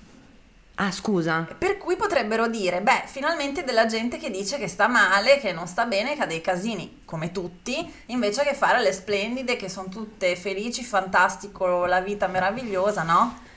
[0.77, 1.47] Ah, scusa.
[1.59, 5.67] Per cui potrebbero dire, beh, finalmente della gente che dice che sta male, che non
[5.67, 9.89] sta bene, che ha dei casini, come tutti, invece che fare le splendide che sono
[9.89, 13.51] tutte felici, fantastico, la vita meravigliosa, no?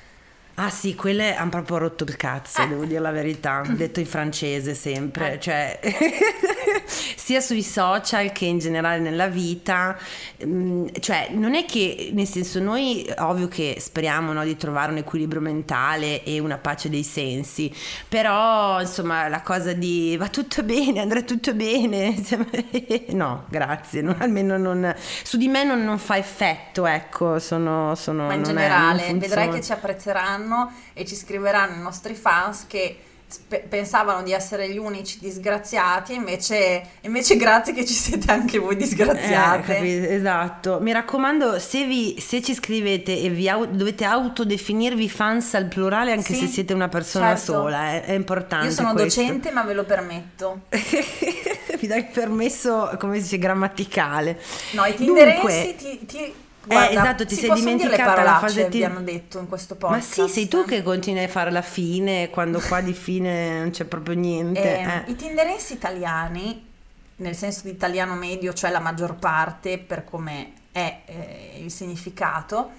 [0.57, 2.67] Ah sì, quelle hanno proprio rotto il cazzo, eh.
[2.67, 5.39] devo dire la verità, detto in francese sempre, eh.
[5.39, 5.79] cioè
[6.87, 9.97] sia sui social che in generale nella vita,
[10.45, 14.97] mm, cioè non è che, nel senso noi ovvio che speriamo no, di trovare un
[14.97, 17.69] equilibrio mentale e una pace dei sensi,
[18.07, 22.15] però insomma la cosa di va tutto bene, andrà tutto bene,
[23.09, 27.93] no grazie, non, almeno non, su di me non, non, fa effetto, ecco, sono...
[27.95, 32.65] sono Ma in generale, vedrai che ci apprezzeranno scriveranno e ci scriveranno i nostri fans
[32.67, 38.59] che spe- pensavano di essere gli unici disgraziati invece, invece grazie che ci siete anche
[38.59, 39.77] voi disgraziate.
[39.77, 45.55] Eh, esatto, mi raccomando se, vi, se ci scrivete e vi au- dovete autodefinirvi fans
[45.55, 47.53] al plurale anche sì, se siete una persona certo.
[47.53, 48.67] sola, è, è, importante.
[48.67, 49.21] Io sono questo.
[49.21, 50.61] docente ma ve lo permetto.
[51.81, 54.39] mi dai il permesso, come si dice, grammaticale.
[54.71, 56.33] No, i tinderensi ti, ti
[56.65, 60.17] Guarda, eh, esatto, ti sei dimenticata la fase ti hanno detto in questo podcast.
[60.17, 63.69] Ma sì, sei tu che continui a fare la fine quando qua di fine non
[63.69, 64.79] c'è proprio niente.
[64.79, 65.03] Eh, eh.
[65.11, 66.65] I tinderensi italiani,
[67.17, 72.71] nel senso di italiano medio, cioè la maggior parte per come è eh, il significato,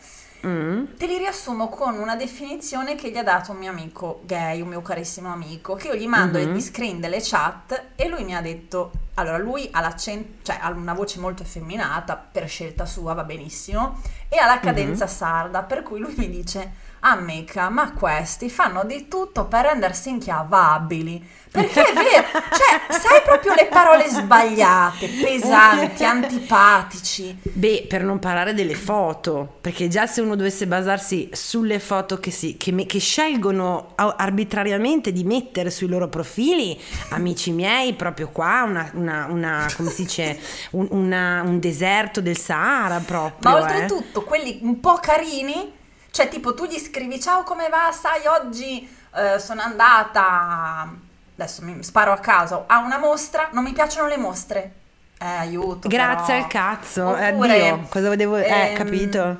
[0.44, 0.84] mm.
[0.96, 4.68] te li riassumo con una definizione che gli ha dato un mio amico gay, un
[4.68, 6.54] mio carissimo amico, che io gli mando mm-hmm.
[6.54, 10.24] gli screen delle chat e lui mi ha detto allora, lui ha, cioè,
[10.60, 15.14] ha, una voce molto effeminata, per scelta sua, va benissimo, e ha la cadenza mm-hmm.
[15.14, 16.72] sarda, per cui lui mi dice,
[17.08, 21.34] Amica, ma questi fanno di tutto per rendersi inchiavabili.
[21.48, 27.38] Perché è vero, cioè, sai proprio le parole sbagliate, pesanti, antipatici.
[27.42, 32.32] Beh, per non parlare delle foto, perché già se uno dovesse basarsi sulle foto che,
[32.32, 36.78] si, che, che scelgono arbitrariamente di mettere sui loro profili,
[37.10, 40.38] amici miei, proprio qua, una, una, una come si dice,
[40.72, 43.50] un, una, un deserto del Sahara proprio.
[43.50, 44.24] Ma oltretutto, eh.
[44.24, 45.75] quelli un po' carini
[46.16, 47.92] cioè, tipo, tu gli scrivi, ciao, come va?
[47.92, 50.90] Sai, oggi eh, sono andata,
[51.34, 54.72] adesso mi sparo a caso, a una mostra, non mi piacciono le mostre.
[55.18, 55.88] Eh, aiuto.
[55.88, 56.44] Grazie però.
[56.44, 58.12] al cazzo, eh, Oppure, addio, cosa.
[58.12, 59.36] Eh, ehm, capito?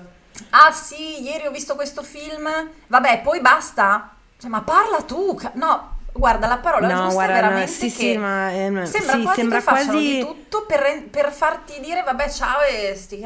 [0.51, 2.47] Ah sì, ieri ho visto questo film,
[2.89, 4.11] vabbè, poi basta.
[4.39, 7.91] Cioè, ma parla tu, no, Guarda, la parola no, giusta guarda, è veramente no, sì,
[7.91, 9.99] sì, ma, eh, sembra sì, quasi sembra che quasi...
[9.99, 13.25] di tutto per, per, farti dire vabbè ciao e sti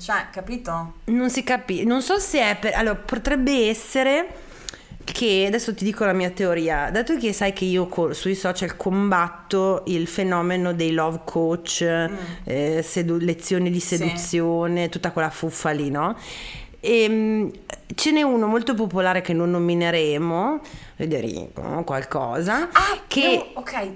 [0.00, 0.94] cioè, capito?
[1.04, 2.74] Non si capisce, non so se è per...
[2.74, 4.50] Allora, potrebbe essere
[5.04, 9.82] che adesso ti dico la mia teoria, dato che sai che io sui social combatto
[9.86, 12.14] il fenomeno dei love coach, mm.
[12.44, 14.88] eh, sedu- lezioni di seduzione, sì.
[14.90, 16.16] tutta quella fuffa lì, no?
[16.84, 17.50] E, ehm,
[17.94, 20.60] ce n'è uno molto popolare che non nomineremo,
[20.96, 22.68] Federico, qualcosa.
[22.72, 23.50] Ah, che...
[23.54, 23.88] No, ok.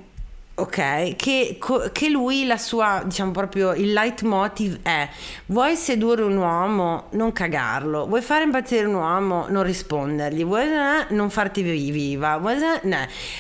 [0.59, 1.59] Ok, che,
[1.93, 5.07] che lui la sua, diciamo proprio il leitmotiv è
[5.49, 11.13] vuoi sedurre un uomo, non cagarlo, vuoi fare impazzire un uomo, non rispondergli, vuoi eh,
[11.13, 12.97] non farti viva, vuoi, eh, no.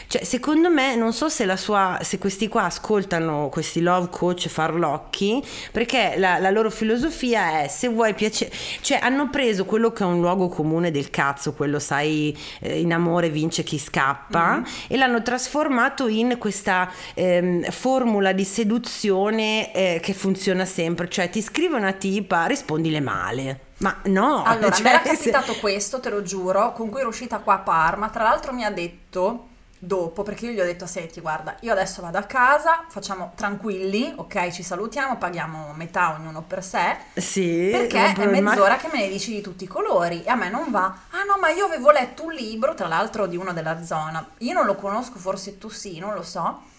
[0.08, 4.48] cioè secondo me non so se la sua, se questi qua ascoltano questi love coach
[4.48, 8.52] farlocchi, perché la, la loro filosofia è se vuoi piacere,
[8.82, 12.92] cioè hanno preso quello che è un luogo comune del cazzo, quello sai eh, in
[12.92, 14.64] amore vince chi scappa, mm.
[14.88, 21.42] e l'hanno trasformato in questa ehm, formula di seduzione eh, che funziona sempre, cioè ti
[21.42, 23.60] scrive una tipa, rispondile male.
[23.78, 25.60] Ma no, allora cioè, mi era capitato se...
[25.60, 28.08] questo, te lo giuro, con cui ero uscita qua a Parma.
[28.08, 32.00] Tra l'altro mi ha detto dopo, perché io gli ho detto: Senti, guarda, io adesso
[32.00, 36.96] vado a casa, facciamo tranquilli, ok, ci salutiamo, paghiamo metà ognuno per sé.
[37.14, 37.68] Sì.
[37.70, 40.70] Perché è mezz'ora che me ne dici di tutti i colori e a me non
[40.70, 40.84] va.
[41.10, 44.26] Ah no, ma io avevo letto un libro, tra l'altro di uno della zona.
[44.38, 46.74] Io non lo conosco, forse tu sì, non lo so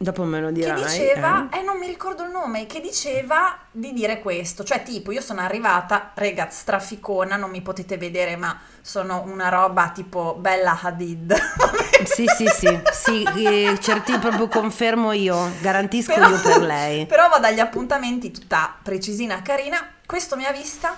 [0.00, 0.80] Dopo me lo dirai.
[0.80, 1.58] Che diceva, eh.
[1.58, 1.62] eh.
[1.62, 6.12] non mi ricordo il nome, che diceva di dire questo, cioè tipo io sono arrivata,
[6.14, 11.34] rega, straficona, non mi potete vedere ma sono una roba tipo Bella Hadid.
[12.06, 13.24] sì, sì, sì, sì,
[13.80, 17.06] certi proprio confermo io, garantisco però, io per lei.
[17.06, 20.96] Però vado agli appuntamenti tutta precisina, carina, questo mi ha vista,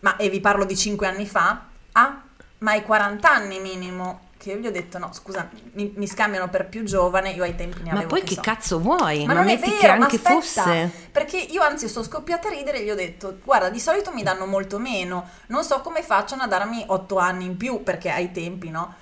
[0.00, 1.60] ma e vi parlo di 5 anni fa,
[1.92, 2.22] ah,
[2.60, 6.50] ma ai 40 anni minimo, che io gli ho detto no scusa mi, mi, scambiano
[6.50, 8.40] per più giovane io ai tempi ne avevo ma poi che, so.
[8.42, 11.88] cazzo vuoi ma, ma non metti è vero, che anche aspetta, fosse perché io anzi
[11.88, 15.28] sono scoppiata a ridere e gli ho detto guarda di solito mi danno molto meno
[15.46, 18.94] non so come facciano a darmi otto anni in più perché ai tempi no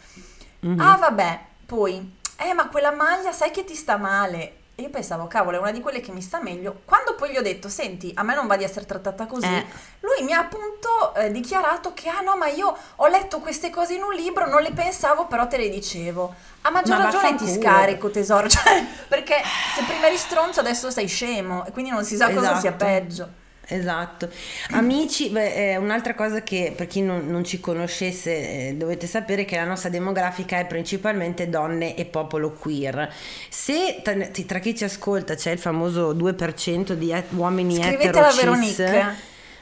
[0.65, 0.79] mm-hmm.
[0.79, 5.59] ah vabbè poi eh ma quella maglia sai che ti sta male io pensavo, cavolo,
[5.59, 6.81] è una di quelle che mi sta meglio.
[6.85, 9.67] Quando poi gli ho detto, senti, a me non va di essere trattata così, eh.
[10.01, 13.95] lui mi ha appunto eh, dichiarato che, ah no, ma io ho letto queste cose
[13.95, 16.35] in un libro, non le pensavo, però te le dicevo.
[16.63, 19.43] A maggior ma ragione ti scarico, tesoro, cioè, perché
[19.75, 22.47] se prima eri stronzo adesso sei scemo, e quindi non si sa esatto.
[22.47, 23.41] cosa sia peggio.
[23.73, 24.29] Esatto,
[24.73, 29.57] amici, beh, un'altra cosa che per chi non, non ci conoscesse eh, dovete sapere che
[29.57, 33.11] la nostra demografica è principalmente donne e popolo queer.
[33.49, 34.15] Se tra,
[34.47, 39.15] tra chi ci ascolta c'è il famoso 2% di et- uomini Scrivetela a Veronique.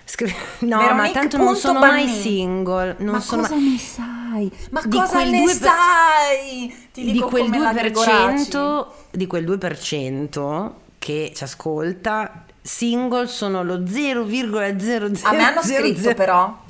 [0.04, 2.96] Scri- no, Veronique ma tanto non sono mai single.
[2.98, 3.70] Non ma sono cosa mai...
[3.70, 4.52] ne sai?
[4.70, 5.54] Ma di cosa ne per...
[5.54, 6.88] sai?
[6.92, 15.20] Ti dico di quel 2%, di quel 2% che ci ascolta single sono lo 0,00.
[15.24, 16.68] A me hanno scritto però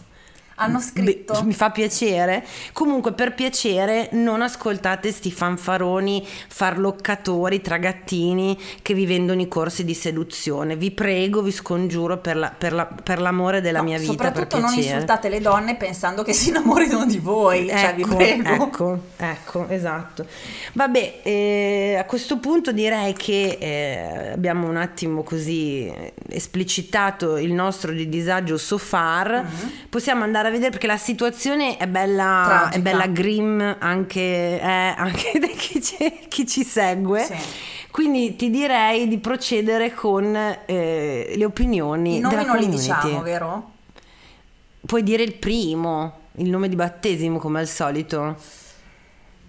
[0.60, 1.32] hanno scritto.
[1.32, 2.44] Beh, mi fa piacere.
[2.72, 9.94] Comunque, per piacere, non ascoltate sti fanfaroni farloccatori, tragattini che vi vendono i corsi di
[9.94, 10.76] seduzione.
[10.76, 14.12] Vi prego, vi scongiuro per, la, per, la, per l'amore della no, mia vita.
[14.12, 17.68] Soprattutto non insultate le donne pensando che si innamorino di voi.
[17.68, 18.64] Ecco, cioè, vi ecco, prego.
[18.64, 20.26] Ecco, ecco, esatto.
[20.74, 25.92] Vabbè, eh, a questo punto direi che eh, abbiamo un attimo così
[26.28, 29.30] esplicitato il nostro di disagio so far.
[29.30, 29.70] Mm-hmm.
[29.88, 34.94] Possiamo andare a a vedere perché la situazione è bella, è bella grim anche, eh,
[34.96, 37.24] anche da chi ci, chi ci segue.
[37.24, 37.36] Sì.
[37.90, 42.16] Quindi ti direi di procedere con eh, le opinioni.
[42.16, 42.70] I nomi non community.
[42.70, 43.70] li diciamo, vero?
[44.86, 48.36] Puoi dire il primo, il nome di battesimo come al solito.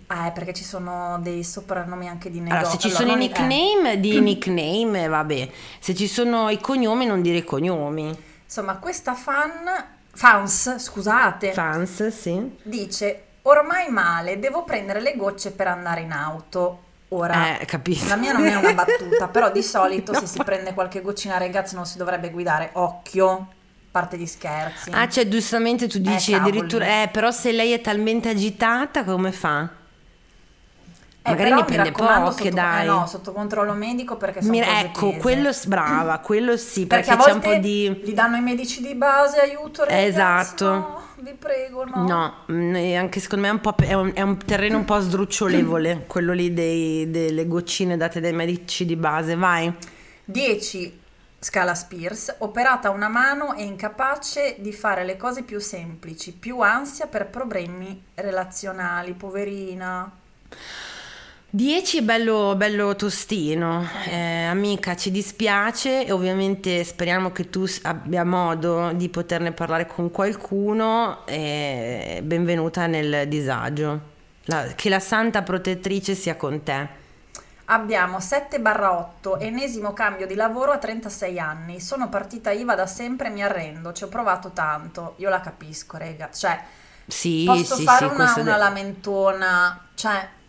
[0.07, 2.57] Ah, è perché ci sono dei soprannomi anche di negozio.
[2.57, 3.97] Allora, se ci allora, sono i nickname, è...
[3.99, 5.49] di nickname, vabbè.
[5.79, 8.13] Se ci sono i cognomi, non dire i cognomi.
[8.43, 11.51] Insomma, questa fan Fans, scusate.
[11.53, 12.57] Fans, sì.
[12.63, 16.89] Dice, ormai male, devo prendere le gocce per andare in auto.
[17.09, 18.07] Ora, eh, capito.
[18.07, 20.19] la mia non è una battuta, però di solito no.
[20.19, 22.69] se si prende qualche goccina ragazzi non si dovrebbe guidare.
[22.73, 23.47] Occhio,
[23.91, 24.91] parte di scherzi.
[24.91, 29.31] Ah, cioè giustamente tu dici eh, addirittura, eh, però se lei è talmente agitata come
[29.33, 29.69] fa?
[31.23, 32.83] Eh, Magari ne prende poche, sotto, dai.
[32.83, 35.19] Eh no, sotto controllo medico perché sono Mi, Ecco, tese.
[35.19, 38.01] quello brava, quello sì, perché, perché c'è un po' di...
[38.03, 40.65] Gli danno i medici di base, aiuto, ragazzi, Esatto.
[40.71, 42.07] No, vi prego, no.
[42.07, 44.99] No, mm, anche secondo me è un, po', è un, è un terreno un po'
[44.99, 49.71] sdrucciolevole, quello lì dei, delle goccine date dai medici di base, vai.
[50.25, 50.99] 10
[51.37, 57.05] Scala Spears, operata una mano e incapace di fare le cose più semplici, più ansia
[57.05, 60.11] per problemi relazionali, poverina.
[61.53, 68.23] 10 è bello, bello tostino, eh, amica ci dispiace e ovviamente speriamo che tu abbia
[68.23, 73.99] modo di poterne parlare con qualcuno e benvenuta nel disagio,
[74.45, 76.87] la, che la santa protettrice sia con te.
[77.65, 83.31] Abbiamo 7-8, ennesimo cambio di lavoro a 36 anni, sono partita IVA da sempre e
[83.31, 86.57] mi arrendo, ci ho provato tanto, io la capisco rega, cioè
[87.05, 90.39] sì, posso sì, fare sì, una, una de- lamentona, cioè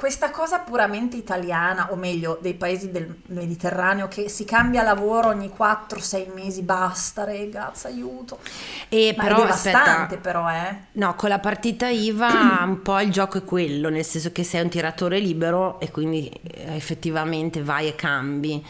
[0.00, 5.52] questa cosa puramente italiana, o meglio dei paesi del Mediterraneo, che si cambia lavoro ogni
[5.54, 8.38] 4-6 mesi, basta, ragazzi, aiuto.
[8.88, 10.74] E Ma però, è devastante aspetta, però, eh.
[10.92, 14.62] No, con la partita IVA un po' il gioco è quello, nel senso che sei
[14.62, 18.66] un tiratore libero e quindi eh, effettivamente vai e cambi.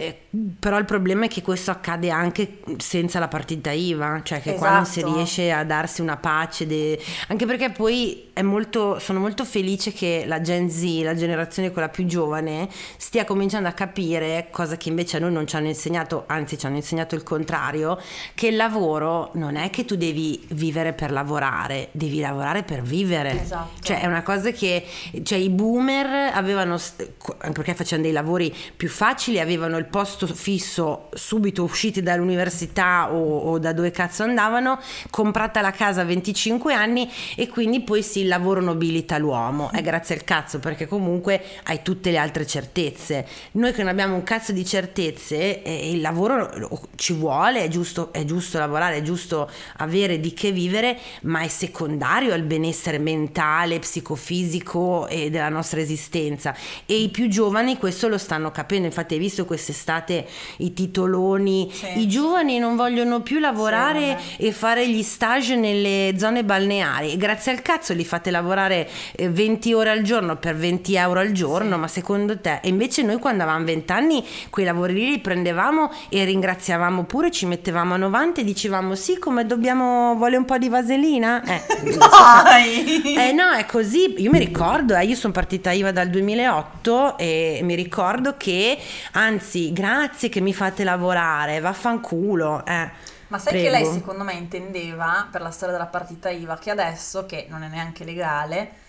[0.00, 0.16] Eh,
[0.60, 4.76] però il problema è che questo accade anche senza la partita IVA, cioè che qua
[4.76, 5.14] non si Esatto.
[5.14, 6.96] riesce a darsi una pace, de-
[7.26, 11.88] anche perché poi è molto, sono molto felice che la Gen Z, la generazione quella
[11.88, 16.22] più giovane, stia cominciando a capire, cosa che invece a noi non ci hanno insegnato,
[16.28, 18.00] anzi ci hanno insegnato il contrario,
[18.34, 23.42] che il lavoro non è che tu devi vivere per lavorare, devi lavorare per vivere.
[23.42, 23.82] Esatto.
[23.82, 24.84] Cioè è una cosa che
[25.24, 31.08] cioè, i boomer avevano, anche perché facevano dei lavori più facili, avevano il posto fisso
[31.14, 34.78] subito usciti dall'università o, o da dove cazzo andavano,
[35.10, 39.70] comprata la casa a 25 anni e quindi poi sì, il lavoro nobilita l'uomo.
[39.70, 43.26] È grazie al cazzo perché comunque hai tutte le altre certezze.
[43.52, 48.12] Noi che non abbiamo un cazzo di certezze, eh, il lavoro ci vuole, è giusto,
[48.12, 53.78] è giusto lavorare, è giusto avere di che vivere, ma è secondario al benessere mentale,
[53.78, 56.54] psicofisico e della nostra esistenza.
[56.86, 58.86] E i più giovani questo lo stanno capendo.
[58.86, 59.44] Infatti, hai visto
[59.78, 60.26] quest'estate
[60.58, 61.70] i titoloni.
[61.72, 62.00] Sì.
[62.00, 67.16] I giovani non vogliono più lavorare Sì, e fare gli stage nelle zone balneari.
[67.16, 71.32] Grazie al cazzo li fate lavorare eh, 20 ore al giorno per 20 euro al
[71.32, 71.78] giorno.
[71.78, 72.60] Ma secondo te?
[72.62, 77.30] E invece noi quando avevamo 20 anni quei lavori lì li prendevamo e ringraziavamo pure,
[77.30, 81.42] ci mettevamo a 90 e dicevamo sì, come dobbiamo, vuole un po' di vaselina?
[81.44, 81.62] Eh,
[83.28, 84.14] eh no, è così.
[84.18, 88.78] Io mi ricordo, eh, io sono partita IVA dal 2008 e mi ricordo che,
[89.12, 92.64] anzi, grazie che mi fate lavorare, vaffanculo.
[92.64, 92.90] Eh.
[93.28, 93.64] Ma sai Prego.
[93.64, 97.62] che lei secondo me intendeva per la storia della partita IVA che adesso, che non
[97.62, 98.86] è neanche legale,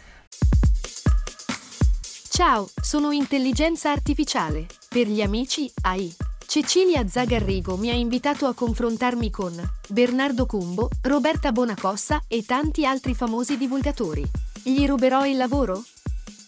[2.40, 4.66] Ciao, sono intelligenza artificiale.
[4.88, 6.16] Per gli amici, AI.
[6.48, 9.54] Cecilia Zagarrigo mi ha invitato a confrontarmi con
[9.90, 14.24] Bernardo Cumbo, Roberta Bonacossa e tanti altri famosi divulgatori.
[14.64, 15.84] Gli ruberò il lavoro?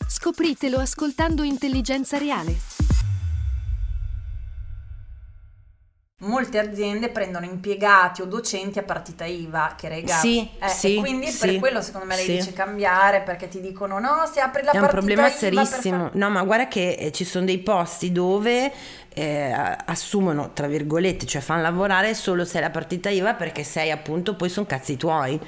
[0.07, 2.55] Scopritelo ascoltando Intelligenza Reale.
[6.21, 10.49] Molte aziende prendono impiegati o docenti a partita IVA, che ragazzi.
[10.61, 12.31] Sì, sì, e quindi sì, per quello secondo me lei sì.
[12.31, 16.05] dice cambiare perché ti dicono no, se apri la È un partita problema IVA serissimo.
[16.05, 18.71] fare-" No, ma guarda che eh, ci sono dei posti dove
[19.13, 19.51] eh,
[19.85, 24.35] assumono, tra virgolette, cioè fanno lavorare solo se è la partita IVA perché sei appunto,
[24.35, 25.39] poi sono cazzi tuoi.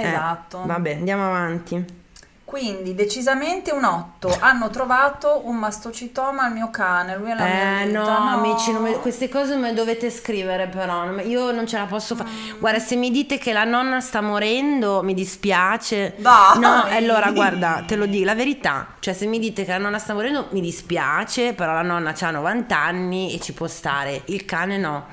[0.00, 0.58] Esatto.
[0.62, 2.04] vabbè, andiamo avanti.
[2.46, 4.36] Quindi decisamente un 8.
[4.38, 7.98] Hanno trovato un mastocitoma al mio cane, lui è la Eh vita.
[7.98, 11.86] no, amici, non me- queste cose me le dovete scrivere però, io non ce la
[11.86, 12.28] posso fare.
[12.60, 16.14] Guarda, se mi dite che la nonna sta morendo, mi dispiace.
[16.18, 16.60] Dai!
[16.60, 19.98] No, allora guarda, te lo dico, la verità, cioè se mi dite che la nonna
[19.98, 24.22] sta morendo, mi dispiace, però la nonna ha 90 anni e ci può stare.
[24.26, 25.04] Il cane no,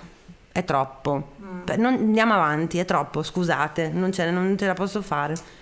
[0.51, 1.31] è troppo.
[1.63, 5.61] Beh, non- andiamo avanti, è troppo, scusate, non non ce la posso fare.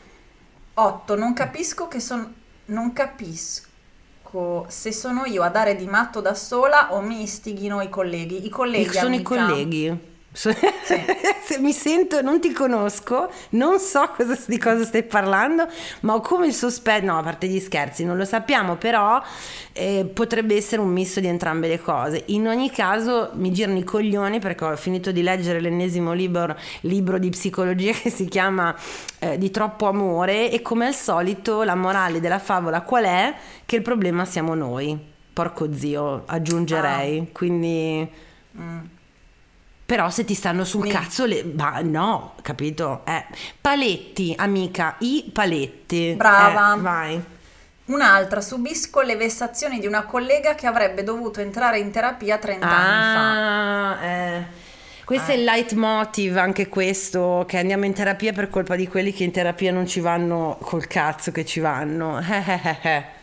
[0.74, 1.15] 8.
[1.15, 2.34] Non capisco che sono.
[2.65, 7.89] Non capisco se sono io a dare di matto da sola o mi istighino i
[7.89, 8.45] colleghi.
[8.45, 9.45] I colleghi sono i amica.
[9.47, 10.09] colleghi.
[10.34, 10.53] So-
[11.43, 15.67] Se mi sento, non ti conosco, non so cosa- di cosa stai parlando,
[16.01, 19.21] ma ho come il sospetto, no, a parte gli scherzi, non lo sappiamo, però
[19.73, 22.23] eh, potrebbe essere un misto di entrambe le cose.
[22.27, 27.17] In ogni caso mi girano i coglioni perché ho finito di leggere l'ennesimo libro, libro
[27.19, 28.73] di psicologia che si chiama
[29.19, 33.34] eh, Di troppo amore e come al solito la morale della favola qual è?
[33.65, 34.97] Che il problema siamo noi.
[35.34, 37.29] Porco zio, aggiungerei.
[37.34, 38.09] Quindi...
[38.57, 38.79] Mm.
[39.91, 41.43] Però se ti stanno sul Mi- cazzo, le...
[41.43, 43.01] ma no, capito?
[43.03, 43.25] Eh.
[43.59, 46.13] Paletti, amica, i paletti.
[46.15, 46.75] Brava.
[46.75, 47.23] Eh, vai.
[47.87, 53.13] Un'altra, subisco le vessazioni di una collega che avrebbe dovuto entrare in terapia 30 anni
[53.13, 53.99] fa.
[53.99, 54.45] Ah, eh.
[55.03, 59.25] Questo è il leitmotiv, anche questo, che andiamo in terapia per colpa di quelli che
[59.25, 62.17] in terapia non ci vanno col cazzo che ci vanno.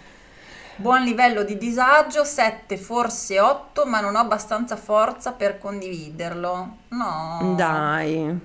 [0.81, 6.77] Buon livello di disagio, 7, forse 8, ma non ho abbastanza forza per condividerlo.
[6.91, 7.55] No.
[7.57, 8.39] Dai.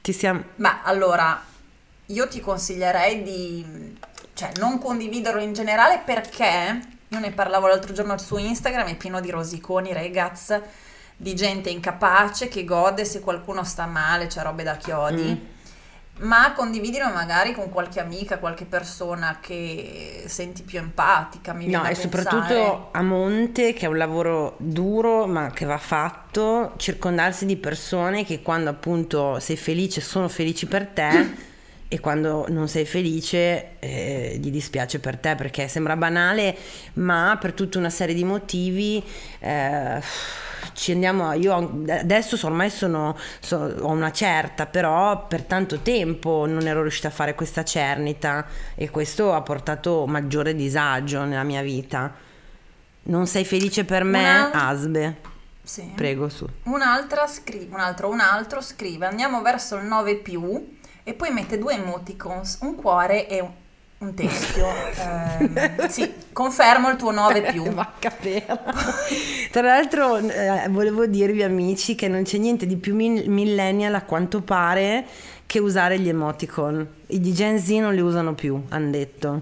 [0.00, 0.44] Ti siamo...
[0.56, 1.42] Ma allora,
[2.06, 3.96] io ti consiglierei di
[4.34, 9.20] cioè, non condividerlo in generale perché io ne parlavo l'altro giorno su Instagram, è pieno
[9.20, 10.54] di rosiconi, ragazzi,
[11.16, 15.56] di gente incapace che gode se qualcuno sta male, c'è robe da chiodi.
[16.18, 21.52] Ma condividilo magari con qualche amica, qualche persona che senti più empatica.
[21.52, 22.78] Mi No, e da soprattutto pensare.
[22.92, 28.42] a monte, che è un lavoro duro ma che va fatto, circondarsi di persone che
[28.42, 31.46] quando appunto sei felice, sono felici per te,
[31.88, 36.56] e quando non sei felice eh, gli dispiace per te perché sembra banale,
[36.94, 39.02] ma per tutta una serie di motivi
[39.38, 40.00] eh,
[40.72, 41.32] ci andiamo.
[41.32, 47.08] Io adesso ormai sono, sono, ho una certa, però per tanto tempo non ero riuscita
[47.08, 52.12] a fare questa cernita e questo ha portato maggiore disagio nella mia vita.
[53.04, 54.52] Non sei felice per me, una...
[54.52, 55.16] Asbe?
[55.62, 55.92] Sì.
[55.94, 56.46] Prego su.
[56.64, 61.58] Un'altra scrive, un altro, un altro scrive, andiamo verso il 9 più e poi mette
[61.58, 63.50] due emoticons, un cuore e un,
[63.98, 64.66] un teschio.
[64.68, 67.64] eh, sì, confermo il tuo 9 più.
[67.70, 68.14] Vacca
[69.50, 74.40] Tra l'altro eh, volevo dirvi amici che non c'è niente di più millennial a quanto
[74.40, 75.04] pare
[75.46, 76.86] che usare gli emoticon.
[77.08, 79.40] I di Gen Z non li usano più, hanno detto.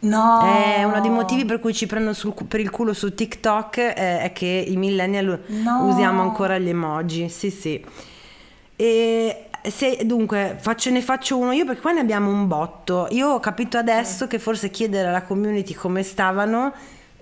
[0.00, 0.42] No.
[0.42, 4.20] È uno dei motivi per cui ci prendono sul, per il culo su TikTok eh,
[4.20, 5.86] è che i millennial no.
[5.86, 7.30] usiamo ancora gli emoji.
[7.30, 7.82] Sì, sì.
[8.76, 13.06] E se, dunque, faccio, ne faccio uno io perché qua ne abbiamo un botto.
[13.10, 16.72] Io ho capito adesso che forse chiedere alla community come stavano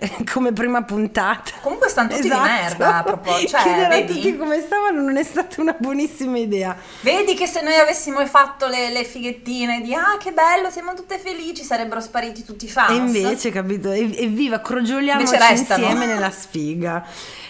[0.30, 1.52] come prima puntata.
[1.60, 2.42] Comunque stanno tutti esatto.
[2.42, 3.50] di merda a proposito.
[3.50, 4.12] Cioè, Chiedere vedi?
[4.12, 6.76] a tutti come stavano non è stata una buonissima idea.
[7.00, 11.18] Vedi che se noi avessimo fatto le, le fighettine di ah che bello, siamo tutte
[11.18, 12.90] felici, sarebbero spariti tutti i fans.
[12.90, 13.90] E invece, capito?
[13.90, 17.04] Evviva, crogioliamoci insieme nella sfiga.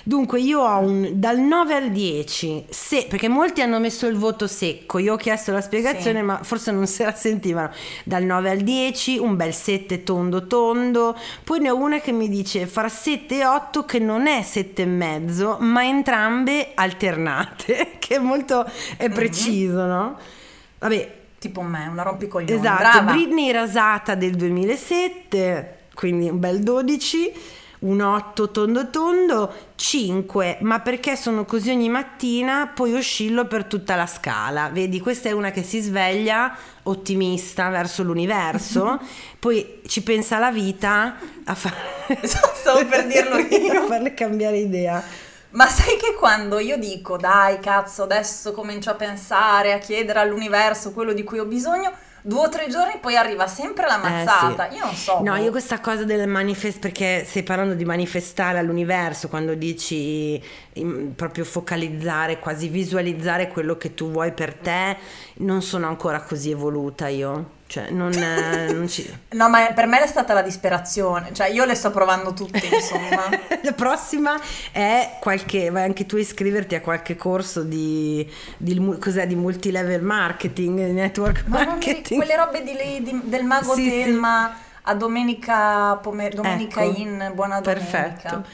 [0.04, 4.48] Dunque io ho un dal 9 al 10, se, perché molti hanno messo il voto
[4.48, 6.24] secco, io ho chiesto la spiegazione sì.
[6.24, 7.70] ma forse non se la sentivano,
[8.02, 12.28] dal 9 al 10 un bel 7 tondo tondo, poi ne ho una che mi
[12.28, 18.16] dice fra 7 e 8 che non è 7 e mezzo ma entrambe alternate, che
[18.16, 18.64] è molto
[18.96, 19.14] è mhm.
[19.14, 19.88] preciso, mm-hmm.
[19.88, 20.18] no?
[20.78, 22.60] Vabbè, tipo me, una rompicoglione.
[22.60, 23.12] Esatto, Brava.
[23.12, 27.32] Britney rasata del 2007, quindi un bel 12
[27.82, 33.96] un 8 tondo tondo, 5, ma perché sono così ogni mattina, poi oscillo per tutta
[33.96, 34.68] la scala.
[34.68, 39.00] Vedi, questa è una che si sveglia ottimista verso l'universo,
[39.38, 42.20] poi ci pensa la vita a fare...
[42.22, 43.82] Stavo per dirlo io.
[43.82, 45.02] a farle cambiare idea.
[45.50, 50.92] Ma sai che quando io dico, dai cazzo, adesso comincio a pensare, a chiedere all'universo
[50.92, 51.92] quello di cui ho bisogno,
[52.22, 54.68] due o tre giorni poi arriva sempre la mazzata.
[54.68, 54.76] Eh, sì.
[54.78, 55.20] Io non so.
[55.22, 55.42] No, boh.
[55.42, 60.42] io questa cosa del manifest perché stai parlando di manifestare all'universo quando dici
[61.14, 64.96] proprio focalizzare, quasi visualizzare quello che tu vuoi per te,
[65.38, 67.60] non sono ancora così evoluta io.
[67.72, 68.10] Cioè, non,
[68.70, 69.10] non ci...
[69.30, 71.32] No, ma per me è stata la disperazione.
[71.32, 73.30] Cioè, io le sto provando tutte, insomma.
[73.62, 74.38] la prossima
[74.70, 75.70] è qualche...
[75.70, 78.30] Vai anche tu a iscriverti a qualche corso di...
[78.58, 79.26] di cos'è?
[79.26, 82.20] Di multilevel marketing, network ma marketing.
[82.20, 84.70] quelle robe di, di, del mago sì, Telma sì.
[84.82, 88.00] a domenica, pomer- domenica ecco, in Buona Domenica.
[88.02, 88.44] Perfetto.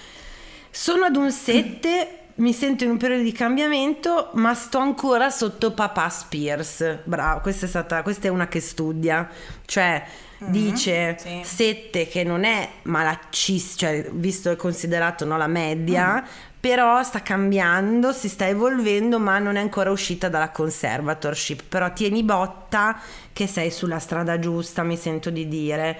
[0.70, 5.72] Sono ad un 7 mi sento in un periodo di cambiamento, ma sto ancora sotto
[5.72, 6.98] papà Spears.
[7.04, 9.28] Bravo, questa è, stata, questa è una che studia,
[9.64, 10.04] cioè
[10.42, 11.40] mm-hmm, dice sì.
[11.42, 16.26] sette che non è malaccissimo, cioè visto e considerato no, la media, mm.
[16.60, 21.64] però sta cambiando, si sta evolvendo, ma non è ancora uscita dalla conservatorship.
[21.68, 23.00] Però tieni botta
[23.32, 25.98] che sei sulla strada giusta, mi sento di dire.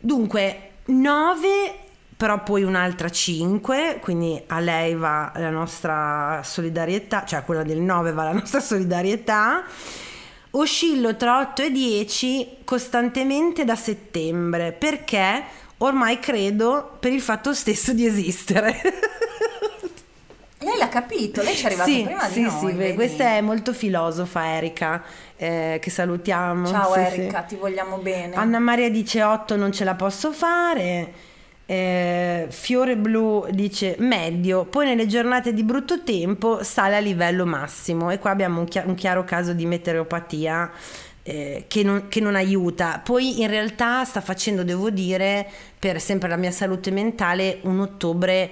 [0.00, 1.84] Dunque, 9
[2.16, 8.12] però poi un'altra 5, quindi a lei va la nostra solidarietà, cioè quella del 9
[8.12, 9.64] va la nostra solidarietà.
[10.52, 15.44] Oscillo tra 8 e 10 costantemente da settembre perché
[15.78, 18.80] ormai credo per il fatto stesso di esistere.
[20.58, 22.58] Lei l'ha capito, lei ci è arrivata sì, prima sì, di noi.
[22.58, 22.94] Sì, vedi?
[22.94, 25.02] questa è molto filosofa Erika,
[25.36, 26.66] eh, che salutiamo.
[26.66, 27.54] Ciao sì, Erika, sì.
[27.54, 28.34] ti vogliamo bene.
[28.34, 31.34] Anna Maria dice 8 non ce la posso fare.
[31.68, 38.10] Eh, Fiore Blu dice medio, poi nelle giornate di brutto tempo sale a livello massimo
[38.10, 40.70] e qua abbiamo un, chi- un chiaro caso di meteoropatia
[41.24, 43.00] eh, che, non, che, non, aiuta.
[43.02, 45.44] Poi in realtà sta facendo, devo dire,
[45.76, 48.50] per sempre la mia salute mentale, un ottobre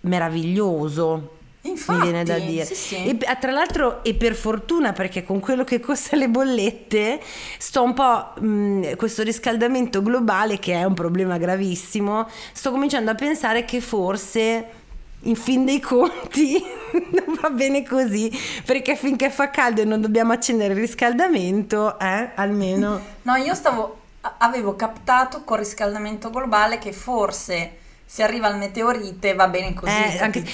[0.00, 2.64] meraviglioso Infatti, mi viene da dire.
[2.64, 2.96] Sì, sì.
[3.06, 7.20] E tra l'altro, e per fortuna, perché con quello che costa le bollette,
[7.58, 13.14] sto un po' mh, questo riscaldamento globale, che è un problema gravissimo, sto cominciando a
[13.14, 14.80] pensare che forse
[15.24, 16.60] in fin dei conti
[17.12, 18.30] non va bene così
[18.64, 24.00] perché finché fa caldo e non dobbiamo accendere il riscaldamento eh, almeno no io stavo
[24.38, 30.18] avevo captato col riscaldamento globale che forse se arriva il meteorite va bene così eh,
[30.18, 30.44] anche,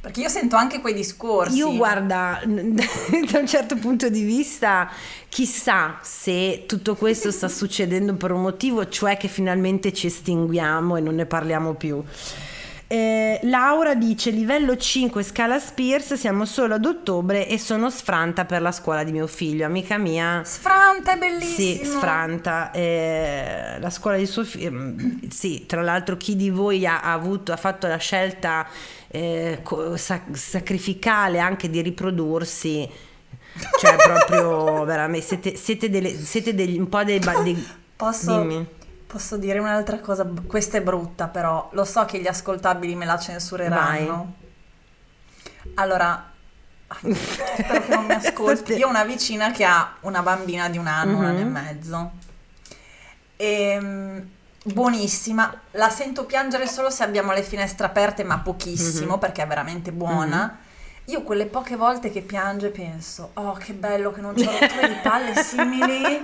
[0.00, 1.58] perché io sento anche quei discorsi.
[1.58, 4.90] Io guarda, da un certo punto di vista,
[5.28, 11.00] chissà se tutto questo sta succedendo per un motivo, cioè che finalmente ci estinguiamo e
[11.00, 12.02] non ne parliamo più.
[12.92, 18.60] Eh, Laura dice livello 5 scala Spears, siamo solo ad ottobre e sono sfranta per
[18.60, 20.42] la scuola di mio figlio, amica mia.
[20.44, 21.84] Sfranta, è bellissimo.
[21.84, 22.72] Sì, sfranta.
[22.72, 24.72] Eh, la scuola di suo figlio,
[25.28, 28.66] sì, tra l'altro chi di voi ha, ha avuto, ha fatto la scelta
[29.06, 29.62] eh,
[29.94, 32.90] sac- sacrificale anche di riprodursi,
[33.78, 37.20] cioè proprio veramente, siete, siete, delle, siete degli, un po' dei...
[37.20, 38.66] dei Posso, dimmi.
[39.10, 40.24] Posso dire un'altra cosa?
[40.46, 44.34] Questa è brutta, però lo so che gli ascoltabili me la censureranno.
[45.74, 46.30] Allora,
[46.88, 48.74] spero che non mi ascolti.
[48.74, 51.50] Io ho una vicina che ha una bambina di un anno, un anno e Mhm.
[51.52, 52.10] mezzo.
[53.36, 54.22] E,
[54.64, 55.60] buonissima.
[55.72, 59.18] La sento piangere solo se abbiamo le finestre aperte, ma pochissimo, Mhm.
[59.18, 60.58] perché è veramente buona.
[61.06, 64.94] Io quelle poche volte che piange penso, oh che bello che non c'ho rotture di
[65.02, 66.20] palle simili,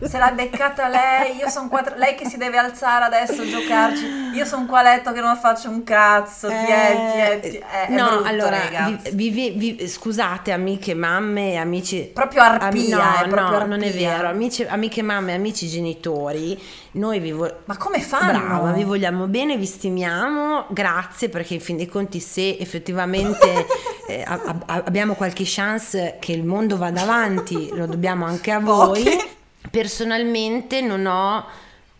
[0.00, 4.46] se l'ha beccata lei, io sono qua, lei che si deve alzare adesso, giocarci, io
[4.46, 7.86] sono qua a letto che non faccio un cazzo, ti è, ti è, ti è,
[7.88, 9.10] è no, brutto, allora, ragazzi.
[9.14, 12.10] vi- vi- vi- scusate amiche, mamme, amici.
[12.14, 14.10] Proprio arpia, Ami- no, è proprio no, non è arpia.
[14.16, 14.28] vero.
[14.28, 16.58] Amici, amiche, mamme, amici genitori,
[16.92, 18.38] noi vi, vo- Ma come fanno?
[18.38, 23.66] Brava, vi vogliamo bene, vi stimiamo, grazie perché in fin dei conti se effettivamente
[24.08, 28.58] eh, a- a- abbiamo qualche chance che il mondo vada avanti, lo dobbiamo anche a
[28.60, 29.02] voi.
[29.04, 29.28] Poche.
[29.70, 31.44] Personalmente non ho,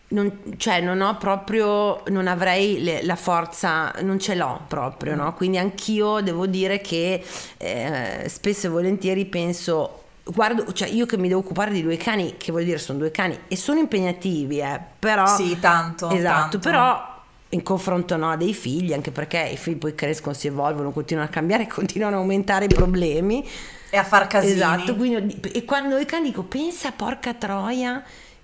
[0.09, 5.33] non, cioè non ho proprio, non avrei le- la forza, non ce l'ho proprio, no?
[5.33, 7.23] Quindi anch'io devo dire che
[7.57, 9.95] eh, spesso e volentieri penso...
[10.23, 13.11] Guardo, cioè io che mi devo occupare di due cani, che vuol dire sono due
[13.11, 16.09] cani e sono impegnativi, eh, però Sì, tanto.
[16.09, 16.59] Esatto, tanto.
[16.59, 17.09] però
[17.49, 21.27] in confronto no, a dei figli, anche perché i figli poi crescono, si evolvono, continuano
[21.27, 23.45] a cambiare, continuano a aumentare i problemi.
[23.89, 24.53] E a far casini.
[24.53, 28.01] Esatto, quindi e quando i cani dico, pensa porca troia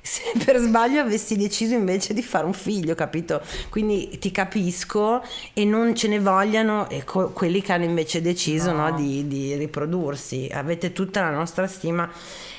[0.07, 3.41] se per sbaglio avessi deciso invece di fare un figlio, capito?
[3.69, 5.21] Quindi ti capisco
[5.53, 8.89] e non ce ne vogliano e co- quelli che hanno invece deciso No.
[8.89, 10.49] no, di, di riprodursi.
[10.51, 12.09] Avete tutta la nostra stima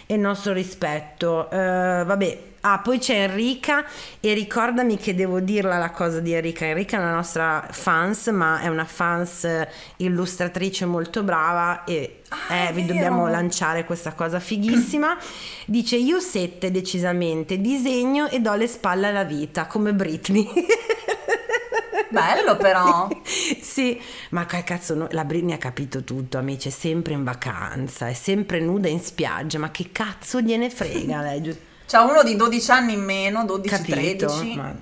[0.06, 1.50] e il nostro rispetto.
[1.50, 1.56] Eh,
[2.04, 2.38] vabbè,
[2.72, 3.84] ah, poi c'è Enrica
[4.20, 6.66] e ricordami che devo dirla la cosa di Enrica.
[6.66, 12.54] Enrica è una nostra fans, ma è una fans eh, illustratrice molto brava e Ah,
[12.54, 15.16] eh, vi dobbiamo lanciare questa cosa fighissima.
[15.64, 20.46] Dice io sette decisamente, disegno e do le spalle alla vita, come Britney.
[22.10, 23.08] Bello però.
[23.24, 24.00] Sì, sì.
[24.30, 28.14] ma che cazzo, no- la Britney ha capito tutto, amici, è sempre in vacanza, è
[28.14, 31.56] sempre nuda in spiaggia, ma che cazzo gliene frega lei?
[31.88, 34.26] C'ha uno di 12 anni in meno, 12, Capito?
[34.26, 34.56] 13.
[34.56, 34.74] Ma,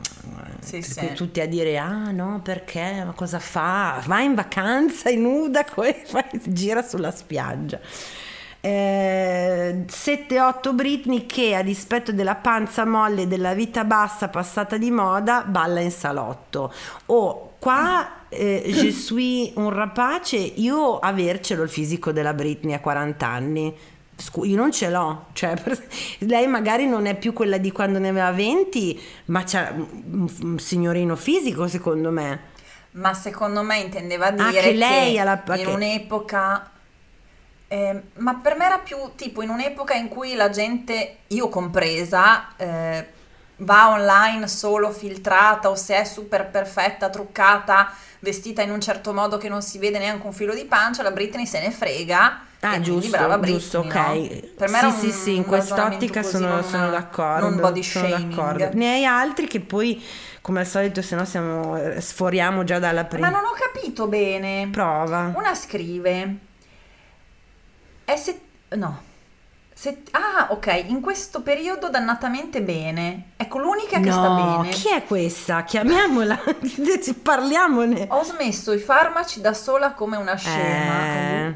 [0.59, 1.12] Sì, sì.
[1.14, 6.40] tutti a dire ah no perché ma cosa fa va in vacanza è nuda fai-
[6.46, 7.78] gira sulla spiaggia
[8.61, 14.90] eh, 7-8 Britney che a dispetto della panza molle e della vita bassa passata di
[14.90, 16.72] moda balla in salotto
[17.07, 23.24] o qua eh, je suis un rapace io avercelo il fisico della Britney a 40
[23.24, 23.76] anni
[24.18, 25.86] Scu- io non ce l'ho, cioè per-
[26.20, 31.16] lei magari non è più quella di quando ne aveva 20, ma c'ha un, signorino
[31.16, 32.54] fisico secondo me.
[32.92, 36.70] Ma secondo me intendeva dire Ah, che lei ha la- in che- un'epoca...
[37.68, 42.56] eh, ma per me era più tipo in un'epoca in cui la gente, io compresa,
[42.56, 43.06] eh,
[43.58, 49.36] va online solo filtrata o se è super perfetta, truccata, vestita in un certo modo
[49.38, 52.40] che non si vede neanche un filo di pancia, la Britney se ne frega.
[52.60, 53.94] Ah, giusto, brava Britney, giusto, ok.
[53.94, 54.12] no?
[54.56, 57.48] Per me sì, era sì, un- sì, in un quest'ottica sono, non- sono d'accordo.
[57.50, 58.30] Non body sono shaming.
[58.34, 58.70] d'accordo.
[58.72, 60.02] Ne hai altri che poi,
[60.40, 64.06] come al solito, se no siamo, eh, sforiamo già dalla Ma prima non ho capito
[64.08, 64.68] bene.
[64.70, 65.32] prova.
[65.36, 66.36] Una scrive.
[68.04, 68.40] È se...
[68.70, 69.02] No.
[69.78, 73.32] Se- ah, ok, in questo periodo dannatamente bene.
[73.36, 74.70] Ecco, l'unica che sta No, bene.
[74.70, 75.64] chi è questa?
[75.64, 76.38] Chiamiamola,
[77.22, 78.06] parliamone.
[78.08, 81.00] Ho smesso i farmaci da sola come una scema.
[81.48, 81.54] Eh.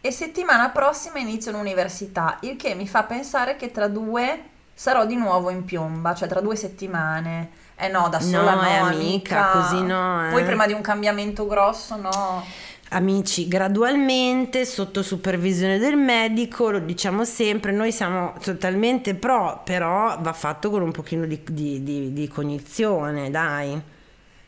[0.00, 4.40] E settimana prossima inizio l'università, il che mi fa pensare che tra due
[4.72, 7.50] sarò di nuovo in piomba, cioè tra due settimane.
[7.74, 9.44] Eh no, da sola No, no, eh, amica.
[9.52, 10.30] amica, così no, eh.
[10.30, 12.44] Poi prima di un cambiamento grosso, no.
[12.90, 20.32] Amici, gradualmente, sotto supervisione del medico, lo diciamo sempre, noi siamo totalmente pro, però va
[20.32, 23.78] fatto con un pochino di, di- di- di cognizione, dai.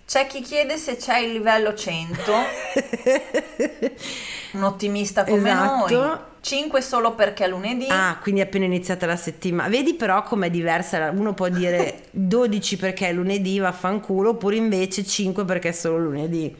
[0.06, 2.32] C'è chi chiede se c'è il livello 100,
[4.52, 5.94] un ottimista come Esatto.
[6.00, 6.18] noi.
[6.40, 7.88] 5 solo perché è lunedì.
[7.90, 9.68] Ah, quindi è appena iniziata la settimana.
[9.68, 15.44] Vedi però com'è diversa, uno può dire 12 perché è lunedì, vaffanculo, oppure invece 5
[15.44, 16.56] perché è solo lunedì.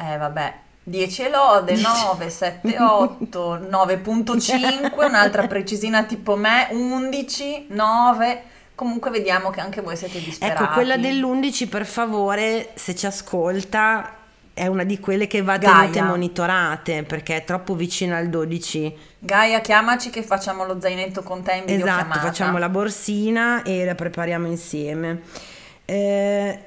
[0.00, 0.54] Eh vabbè,
[0.88, 8.42] 10 e lode, 9, 7, 8, 9.5, un'altra precisina tipo me, 11, 9.
[8.74, 10.62] Comunque vediamo che anche voi siete disperati.
[10.62, 14.14] Ecco, quella dell'11 per favore, se ci ascolta,
[14.54, 15.80] è una di quelle che va Gaia.
[15.80, 18.96] tenute monitorate perché è troppo vicina al 12.
[19.18, 22.20] Gaia, chiamaci che facciamo lo zainetto con te in Esatto, videochiamata.
[22.20, 25.22] facciamo la borsina e la prepariamo insieme.
[25.84, 26.58] Eh,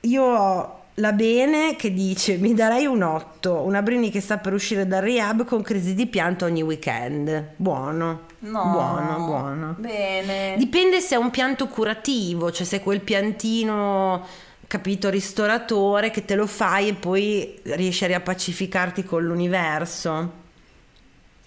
[0.00, 4.52] io ho la Bene che dice mi darei un 8, una Brini che sta per
[4.52, 7.52] uscire dal rehab con crisi di pianto ogni weekend.
[7.56, 8.28] Buono.
[8.40, 8.70] No.
[8.70, 9.76] Buono, buono.
[9.78, 10.56] Bene.
[10.56, 14.26] Dipende se è un pianto curativo, cioè se è quel piantino,
[14.66, 20.39] capito, ristoratore che te lo fai e poi riesci a riappacificarti con l'universo.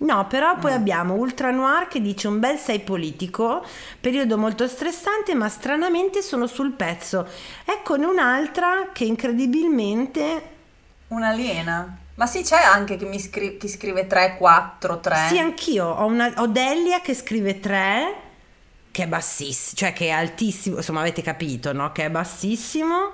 [0.04, 3.66] No, però poi abbiamo Ultra Noir che dice un bel 6 politico,
[4.00, 7.28] periodo molto stressante, ma stranamente sono sul pezzo.
[7.66, 10.52] Eccone un'altra che incredibilmente
[11.14, 11.98] Un'aliena.
[12.16, 15.16] Ma sì, c'è anche chi, mi scri- chi scrive 3, 4, 3.
[15.30, 18.16] Sì, anch'io ho, una, ho Delia che scrive 3,
[18.92, 21.92] che è bassissimo, cioè che è altissimo, insomma avete capito, no?
[21.92, 23.12] Che è bassissimo.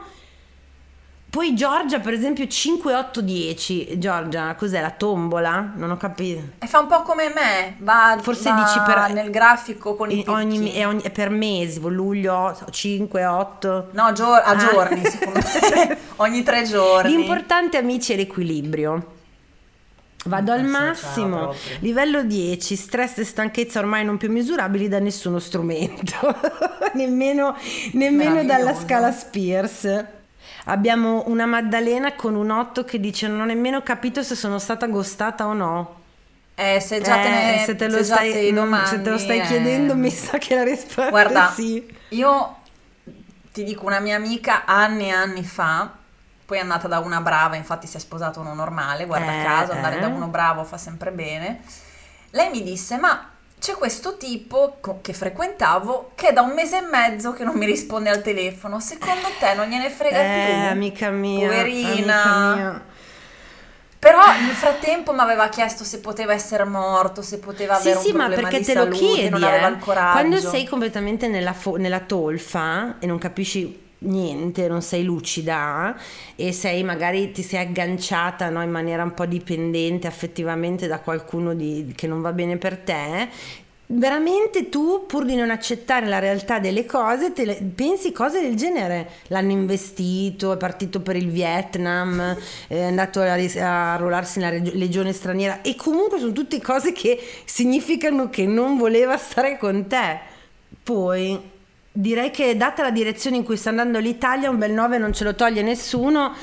[1.29, 3.99] Poi Giorgia, per esempio, 5, 8, 10.
[3.99, 5.73] Giorgia, cos'è la tombola?
[5.75, 6.41] Non ho capito.
[6.57, 10.23] E fa un po' come me, va, Forse va dici per- nel grafico con i
[10.23, 10.77] E ogni, picchi.
[10.79, 13.89] è, ogni- è per mesi, luglio 5, 8.
[13.91, 14.55] No, gio- a Ah.
[14.55, 15.97] giorni, secondo me.
[16.17, 17.15] Ogni tre giorni.
[17.15, 19.17] L'importante, amici, è l'equilibrio.
[20.25, 25.39] Vado al Eh massimo, livello 10, stress e stanchezza ormai non più misurabili da nessuno
[25.39, 26.13] strumento,
[26.95, 27.55] nemmeno,
[27.93, 30.05] nemmeno dalla scala Spears.
[30.65, 34.87] Abbiamo una Maddalena con un 8 che dice non ho nemmeno capito se sono stata
[34.87, 35.97] gostata o no.
[36.55, 39.01] Eh, se già te ne Eh, se te lo se stai, te mm, domandi, se
[39.01, 39.41] te lo stai eh.
[39.41, 41.85] chiedendo mi sa che la risposta Guarda, è sì.
[42.09, 42.57] io
[43.51, 45.91] ti dico una mia amica anni e anni fa,
[46.45, 49.71] poi è andata da una brava, infatti si è sposato uno normale, guarda Eh, caso,
[49.71, 49.99] andare eh.
[49.99, 51.61] da uno bravo fa sempre bene.
[52.31, 53.29] Lei mi disse, ma
[53.59, 57.65] c'è questo tipo che frequentavo che è da un mese e mezzo che non mi
[57.65, 60.71] risponde al telefono, secondo te non gliene frega Eh, più?
[60.71, 61.87] amica mia, Poverina.
[61.87, 62.85] amica mia.
[63.99, 68.11] Però nel frattempo mi aveva chiesto se poteva essere morto, se poteva Sì, avere sì,
[68.11, 69.71] un ma problema perché di te lo salute, chiedi, non aveva eh.
[69.71, 70.11] il coraggio.
[70.11, 75.95] Quando sei completamente nella, fo- nella tolfa e non capisci niente, non sei lucida
[76.35, 81.53] e sei magari ti sei agganciata no, in maniera un po' dipendente affettivamente da qualcuno
[81.53, 83.29] di- che non va bene per te.
[83.91, 89.09] Veramente tu, pur di non accettare la realtà delle cose, le- pensi cose del genere.
[89.27, 92.37] L'hanno investito, è partito per il Vietnam,
[92.67, 98.29] è andato a, a arruolarsi nella legione straniera e comunque sono tutte cose che significano
[98.29, 100.19] che non voleva stare con te.
[100.83, 101.57] Poi
[101.91, 105.23] direi che data la direzione in cui sta andando l'Italia, un bel 9 non ce
[105.23, 106.33] lo toglie nessuno.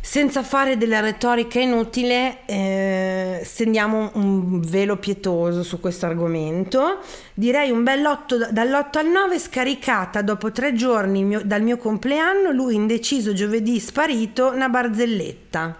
[0.00, 6.98] Senza fare della retorica inutile, eh, stendiamo un velo pietoso su questo argomento.
[7.32, 12.50] Direi un bel 8 dall'8 al 9, scaricata dopo tre giorni mio- dal mio compleanno,
[12.50, 15.74] lui indeciso giovedì sparito, una barzelletta.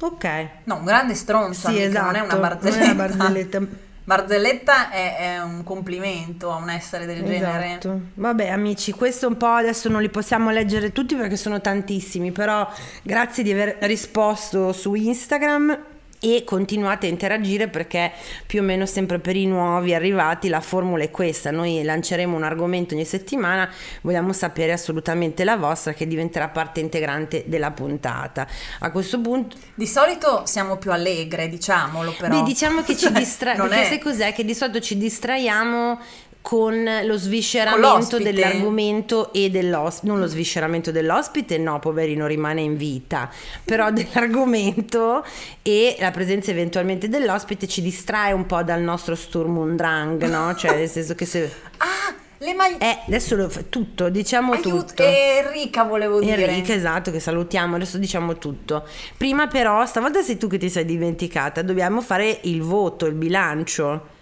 [0.00, 0.46] Ok.
[0.64, 2.06] No, un grande stronzo, Sì, esatto.
[2.06, 2.80] non è una non barzelletta.
[2.80, 3.60] è una barzelletta.
[4.10, 7.66] Barzelletta è, è un complimento a un essere del genere.
[7.68, 8.00] Esatto.
[8.14, 12.68] Vabbè, amici, questo un po' adesso non li possiamo leggere tutti perché sono tantissimi, però
[13.04, 15.89] grazie di aver risposto su Instagram
[16.20, 18.12] e continuate a interagire perché
[18.46, 21.50] più o meno sempre per i nuovi arrivati la formula è questa.
[21.50, 23.68] Noi lanceremo un argomento ogni settimana,
[24.02, 28.46] vogliamo sapere assolutamente la vostra che diventerà parte integrante della puntata.
[28.80, 32.38] A questo punto Di solito siamo più allegre, diciamolo però.
[32.40, 34.32] Beh, diciamo che ci distraiamo, perché è- sai cos'è?
[34.34, 35.98] Che di solito ci distraiamo
[36.42, 38.32] con lo Con svisceramento l'ospite.
[38.32, 43.30] dell'argomento e dell'ospite, non lo svisceramento dell'ospite, no, poverino rimane in vita,
[43.64, 45.24] però dell'argomento
[45.62, 50.54] e la presenza eventualmente dell'ospite ci distrae un po' dal nostro Sturm und Drang, no?
[50.56, 51.52] Cioè nel senso che se...
[51.78, 52.78] Ah, le maglie...
[52.78, 55.02] Eh, adesso lo fa tutto, diciamo Aiuto, tutto.
[55.02, 56.46] Enrica volevo dire.
[56.46, 58.86] Enrica, esatto, che salutiamo, adesso diciamo tutto.
[59.16, 64.18] Prima però, stavolta sei tu che ti sei dimenticata, dobbiamo fare il voto, il bilancio.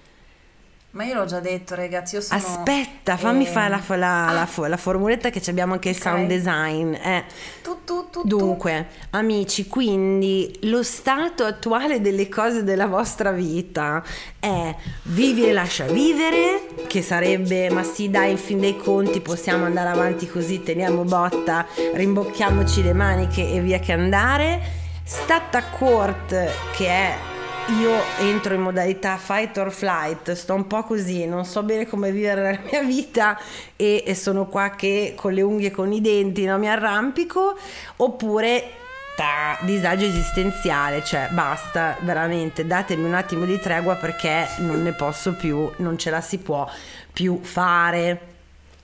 [0.98, 2.40] Ma io l'ho già detto, ragazzi, io sono...
[2.40, 6.02] Aspetta, fammi eh, fare la, la- la fo- la formuletta che abbiamo anche il Ok.
[6.02, 6.92] sound design.
[6.94, 7.22] eh.
[7.62, 8.22] Tu, tu, tu.
[8.24, 14.02] Dunque, amici, quindi lo stato attuale delle cose della vostra vita
[14.40, 14.74] è
[15.04, 19.90] vivi e lascia vivere, che sarebbe, ma sì dai, in fin dei conti possiamo andare
[19.90, 24.60] avanti così, teniamo botta, rimbocchiamoci le maniche e via che andare.
[25.04, 26.34] Stata court,
[26.76, 27.16] che è
[27.76, 32.10] io entro in modalità fight or flight, sto un po' così, non so bene come
[32.10, 33.38] vivere la mia vita
[33.76, 37.56] e, e sono qua che con le unghie e con i denti no, mi arrampico,
[37.96, 38.70] oppure
[39.16, 45.34] ta, disagio esistenziale, cioè basta, veramente, datemi un attimo di tregua perché non ne posso
[45.34, 46.68] più, non ce la si può
[47.12, 48.20] più fare.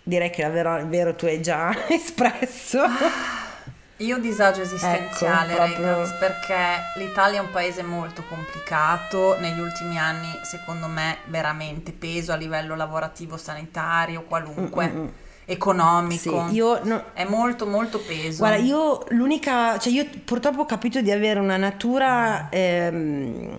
[0.02, 2.80] Direi che la vero, il vero tu hai già espresso.
[3.98, 6.56] Io disagio esistenziale, Ecco, ragazzi, perché
[6.96, 12.74] l'Italia è un paese molto complicato, negli ultimi anni secondo me veramente peso a livello
[12.74, 15.08] lavorativo, sanitario, qualunque, Mm, mm, mm.
[15.44, 16.48] economico.
[16.48, 18.38] Sì, io no- È molto molto peso.
[18.38, 23.56] Guarda, io l'unica, cioè io purtroppo ho capito di avere una natura ehm,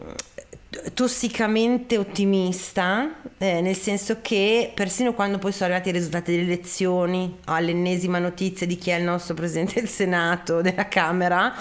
[0.93, 7.37] tossicamente ottimista, eh, nel senso che persino quando poi sono arrivati i risultati delle elezioni,
[7.45, 11.53] all'ennesima notizia di chi è il nostro presidente del Senato, della Camera,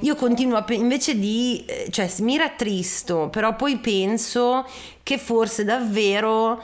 [0.00, 4.66] io continuo a pe- invece di, eh, cioè mi rattristo, però poi penso
[5.02, 6.62] che forse davvero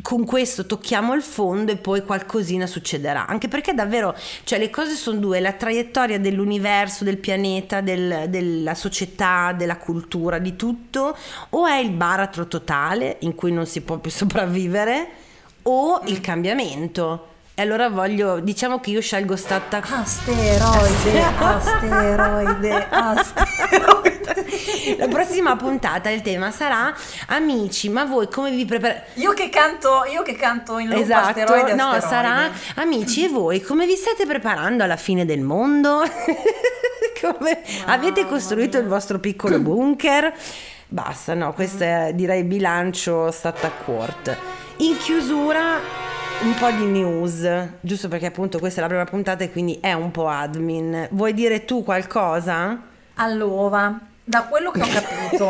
[0.00, 3.26] con questo tocchiamo il fondo e poi qualcosina succederà.
[3.26, 8.74] Anche perché davvero, cioè le cose sono due, la traiettoria dell'universo, del pianeta, del- della
[8.74, 11.16] società, della cultura, di tutto,
[11.50, 15.08] o è il baratro totale in cui non si può più sopravvivere,
[15.62, 17.28] o il cambiamento.
[17.54, 19.82] E allora voglio, diciamo che io scelgo stata...
[19.86, 24.20] Asteroide, asteroide, asteroide.
[24.96, 26.94] La prossima puntata il tema sarà
[27.26, 29.20] amici, ma voi come vi preparate?
[29.20, 32.06] Io che canto, io che canto in loop Esatto, asteroide, no, asteroide.
[32.06, 36.02] sarà amici e voi come vi state preparando alla fine del mondo?
[37.20, 40.32] Come- avete costruito il vostro piccolo bunker?
[40.88, 44.36] Basta, no, questo è direi bilancio stata court.
[44.78, 46.01] In chiusura
[46.42, 47.48] un po' di news,
[47.80, 51.08] giusto perché appunto questa è la prima puntata e quindi è un po' admin.
[51.12, 52.78] Vuoi dire tu qualcosa?
[53.14, 55.48] Allora, da quello che ho capito,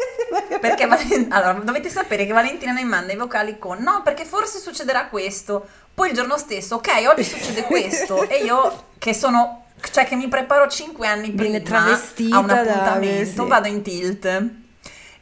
[0.60, 4.58] perché Valen- allora, dovete sapere che Valentina mi manda i vocali con no, perché forse
[4.58, 5.66] succederà questo.
[5.94, 10.28] Poi il giorno stesso, ok, oggi succede questo e io che sono cioè che mi
[10.28, 13.48] preparo 5 anni prima a un da- appuntamento, sì.
[13.48, 14.42] vado in tilt.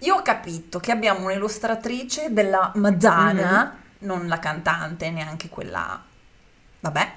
[0.02, 3.79] Io ho capito che abbiamo un'illustratrice della Madonna, Mhm.
[4.00, 6.02] Non la cantante, neanche quella
[6.80, 7.12] vabbè,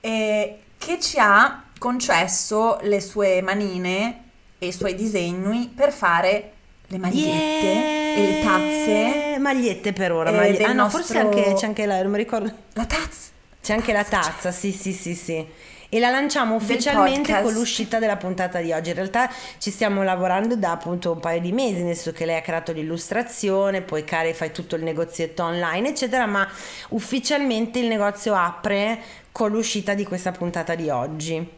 [0.00, 4.22] eh, che ci ha concesso le sue manine
[4.58, 6.52] e i suoi disegni per fare
[6.86, 9.38] le magliette e le tazze.
[9.38, 10.30] Magliette per ora.
[10.30, 12.52] eh, maglie- del Ah no, forse nostro- anche, c'è anche la, non mi ricordo.
[12.74, 13.30] La tazza!
[13.62, 15.44] C'è anche la tazza, sì, sì, sì, sì.
[15.88, 18.90] E la lanciamo ufficialmente con l'uscita della puntata di oggi.
[18.90, 22.36] In realtà ci stiamo lavorando da appunto un paio di mesi, nel senso che lei
[22.36, 26.48] ha creato l'illustrazione, poi Cari fai tutto il negozietto online, eccetera, ma
[26.90, 28.98] ufficialmente il negozio apre
[29.30, 31.48] con l'uscita di questa puntata di oggi.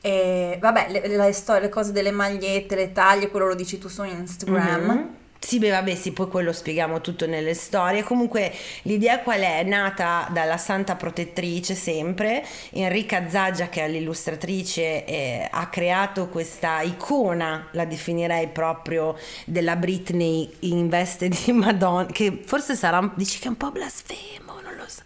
[0.00, 3.88] E vabbè, le, le storie, le cose delle magliette, le taglie, quello lo dici tu
[3.88, 4.84] su Instagram.
[4.84, 5.14] Mhm.
[5.46, 8.02] Sì, beh, vabbè, sì, poi quello spieghiamo tutto nelle storie.
[8.02, 9.60] Comunque, l'idea qual è?
[9.60, 12.44] È nata dalla santa protettrice sempre.
[12.72, 20.52] Enrica Zaggia, che è l'illustratrice, eh, ha creato questa icona, la definirei proprio, della Britney
[20.60, 24.84] in veste di Madonna, che forse sarà, dici che è un po' blasfemo, non lo
[24.88, 25.02] so.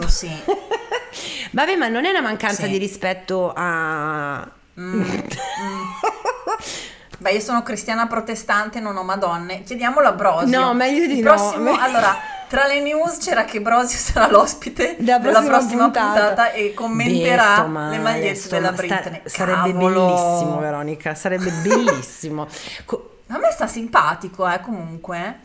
[0.00, 0.28] Po'- sì.
[1.52, 2.70] Vabbè, ma non è una mancanza Sì.
[2.70, 4.40] di rispetto a...
[4.80, 5.12] Mm, mm.
[7.20, 9.62] Beh, io sono cristiana protestante, non ho madonne.
[9.64, 10.58] Chiediamolo a Brosio.
[10.60, 11.32] No, meglio di Il no.
[11.34, 12.16] prossimo- allora,
[12.48, 16.12] tra le news c'era che Brosio sarà l'ospite Della della prossima prossima puntata.
[16.26, 18.86] puntata, e commenterà Beh, male, le magliette sto della male.
[18.86, 19.20] Sta- Britney.
[19.24, 22.46] sarebbe bellissimo, Veronica, sarebbe bellissimo.
[22.84, 25.40] Co- A me sta simpatico, eh, comunque.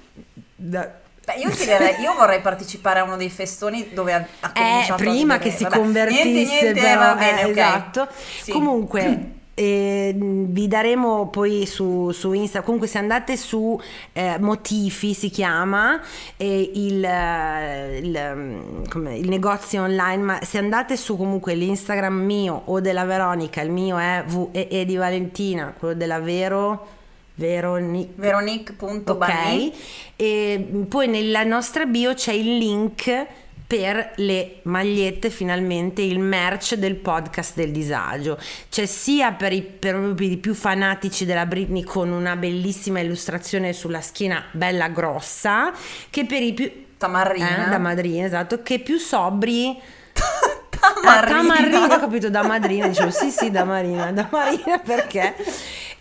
[0.56, 4.94] da- Beh, io chiederei, io vorrei partecipare a uno dei festoni dove ha, ha Eh,
[4.98, 7.52] prima che si vabbè, convertisse, niente, niente, però, va bene, eh, ok.
[7.58, 8.08] esatto.
[8.42, 8.52] Sì.
[8.52, 12.62] Comunque, eh, vi daremo poi su, su Insta.
[12.62, 13.80] Comunque, se andate su
[14.14, 16.02] eh, Motifi si chiama
[16.38, 20.24] eh, il, eh, il, mm, come- il negozio online.
[20.24, 24.96] Ma se andate su comunque l'Instagram mio o della Veronica, il mio è VE di
[24.96, 26.88] Valentina, quello della Vero.
[27.36, 29.74] Veroni- Veronique.bani Ok,
[30.16, 33.26] e poi nella nostra bio c'è il link
[33.66, 38.40] per le magliette, finalmente il merch del podcast del disagio.
[38.70, 44.02] C'è sia per i, per i più fanatici della Britney con una bellissima illustrazione sulla
[44.02, 45.72] schiena bella grossa,
[46.10, 46.72] che per i più...
[46.98, 47.68] Tamarrina.
[47.68, 49.80] Eh, da madrina, esatto, che più sobri...
[50.84, 51.40] Tamarrina.
[51.40, 55.36] Ah, tamarrina, ho capito, da madrina, dicevo sì sì, da marina, da marina perché?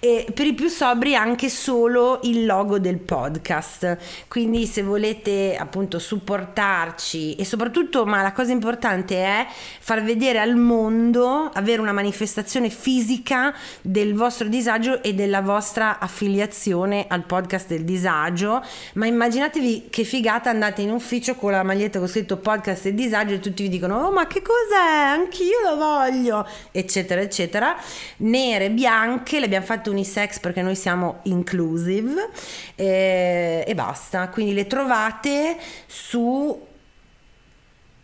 [0.04, 6.00] E per i più sobri anche solo il logo del podcast, quindi se volete appunto
[6.00, 9.46] supportarci e soprattutto, ma la cosa importante è
[9.78, 17.04] far vedere al mondo, avere una manifestazione fisica del vostro disagio e della vostra affiliazione
[17.06, 18.60] al podcast del disagio,
[18.94, 23.34] ma immaginatevi che figata andate in ufficio con la maglietta con scritto podcast del disagio
[23.34, 24.42] e tutti vi dicono oh ma che
[24.72, 27.76] cos'è anch'io lo voglio eccetera eccetera
[28.18, 32.30] nere bianche le abbiamo fatte unisex perché noi siamo inclusive
[32.74, 36.66] eh, e basta quindi le trovate su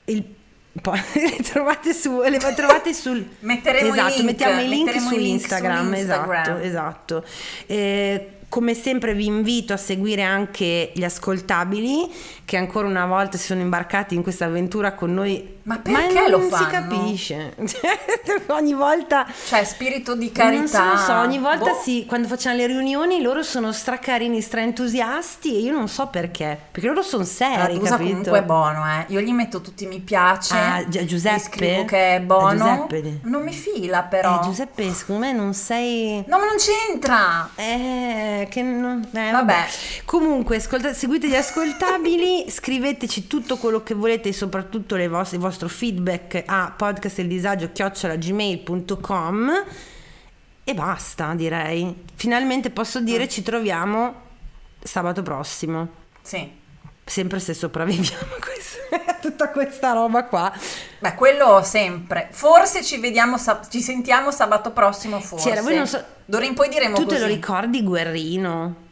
[0.05, 0.37] il
[0.81, 5.15] Poi le trovate su, le trovate sul Metteremo esatto, i link, mettiamo i link su
[5.19, 5.93] Instagram.
[5.95, 7.25] esatto, esatto.
[7.67, 12.11] Eh, come sempre vi invito a seguire anche gli ascoltabili
[12.45, 15.57] che ancora una volta si sono imbarcati in questa avventura con noi.
[15.69, 16.67] Ma perché non lo si fanno?
[16.71, 17.55] capisce.
[18.49, 20.85] ogni volta Cioè, spirito di carità.
[20.85, 21.81] non so, ogni volta Boh.
[21.83, 26.89] sì, quando facciamo le riunioni loro sono stracarini, straentusiasti e io non so perché, perché
[26.89, 28.09] loro sono seri, Dusa capito?
[28.09, 29.05] comunque è buono, eh.
[29.09, 30.55] Io gli metto tutti i mi piace.
[30.57, 31.39] Ah, Gi- Giuseppe?
[31.39, 32.65] Scrivo che è buono.
[32.65, 33.19] Ah, Giuseppe.
[33.25, 34.41] Non mi fila, però.
[34.41, 36.25] Eh, Giuseppe, secondo me non sei...
[36.27, 37.51] No, ma non c'entra.
[37.55, 39.07] Eh, che non...
[39.13, 39.67] eh, Vabbè.
[40.07, 45.69] Comunque, ascolta- seguite gli ascoltabili, scriveteci tutto quello che volete, soprattutto le vostre- il vostro
[45.69, 49.51] feedback a podcastildisagio-gmail.com
[50.65, 52.05] e basta, direi.
[52.15, 53.29] Finalmente posso dire Mm.
[53.29, 54.15] ci troviamo
[54.81, 55.89] sabato prossimo.
[56.23, 56.49] Sì.
[57.05, 58.39] Sempre se sopravviviamo a
[59.21, 60.53] tutta questa roba qua.
[61.01, 62.29] Beh, quello sempre.
[62.31, 63.37] Forse ci vediamo,
[63.71, 65.49] ci sentiamo sabato prossimo, forse.
[65.49, 67.15] C'era, voi non so- D'ora in poi diremo Tu così.
[67.17, 68.87] te lo ricordi Guerrino?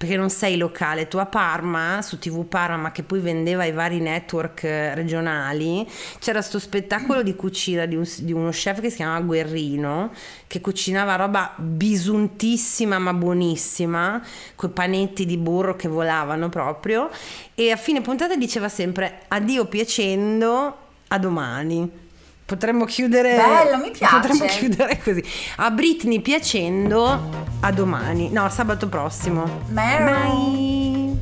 [0.00, 3.72] Perché non sei locale, tu a Parma, su TV Parma, ma che poi vendeva i
[3.72, 5.86] vari network eh, regionali,
[6.18, 10.10] c'era sto spettacolo di cucina di, un- di uno chef che si chiamava Guerrino,
[10.46, 14.22] che cucinava roba bisuntissima ma buonissima,
[14.56, 17.10] quei panetti di burro che volavano proprio,
[17.54, 20.76] e a fine puntata diceva sempre addio piacendo,
[21.08, 21.99] a domani.
[22.50, 23.36] Potremmo chiudere.
[23.36, 24.12] Bello, mi piace.
[24.12, 25.22] Potremmo chiudere così.
[25.58, 27.30] A Britney piacendo,
[27.60, 28.28] a domani.
[28.30, 29.44] No, sabato prossimo.
[29.68, 31.16] Bye.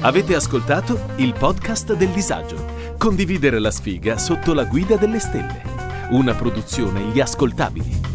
[0.00, 2.64] Avete ascoltato il podcast del disagio.
[2.96, 5.62] Condividere la sfiga sotto la guida delle stelle.
[6.12, 8.11] Una produzione Gli Ascoltabili.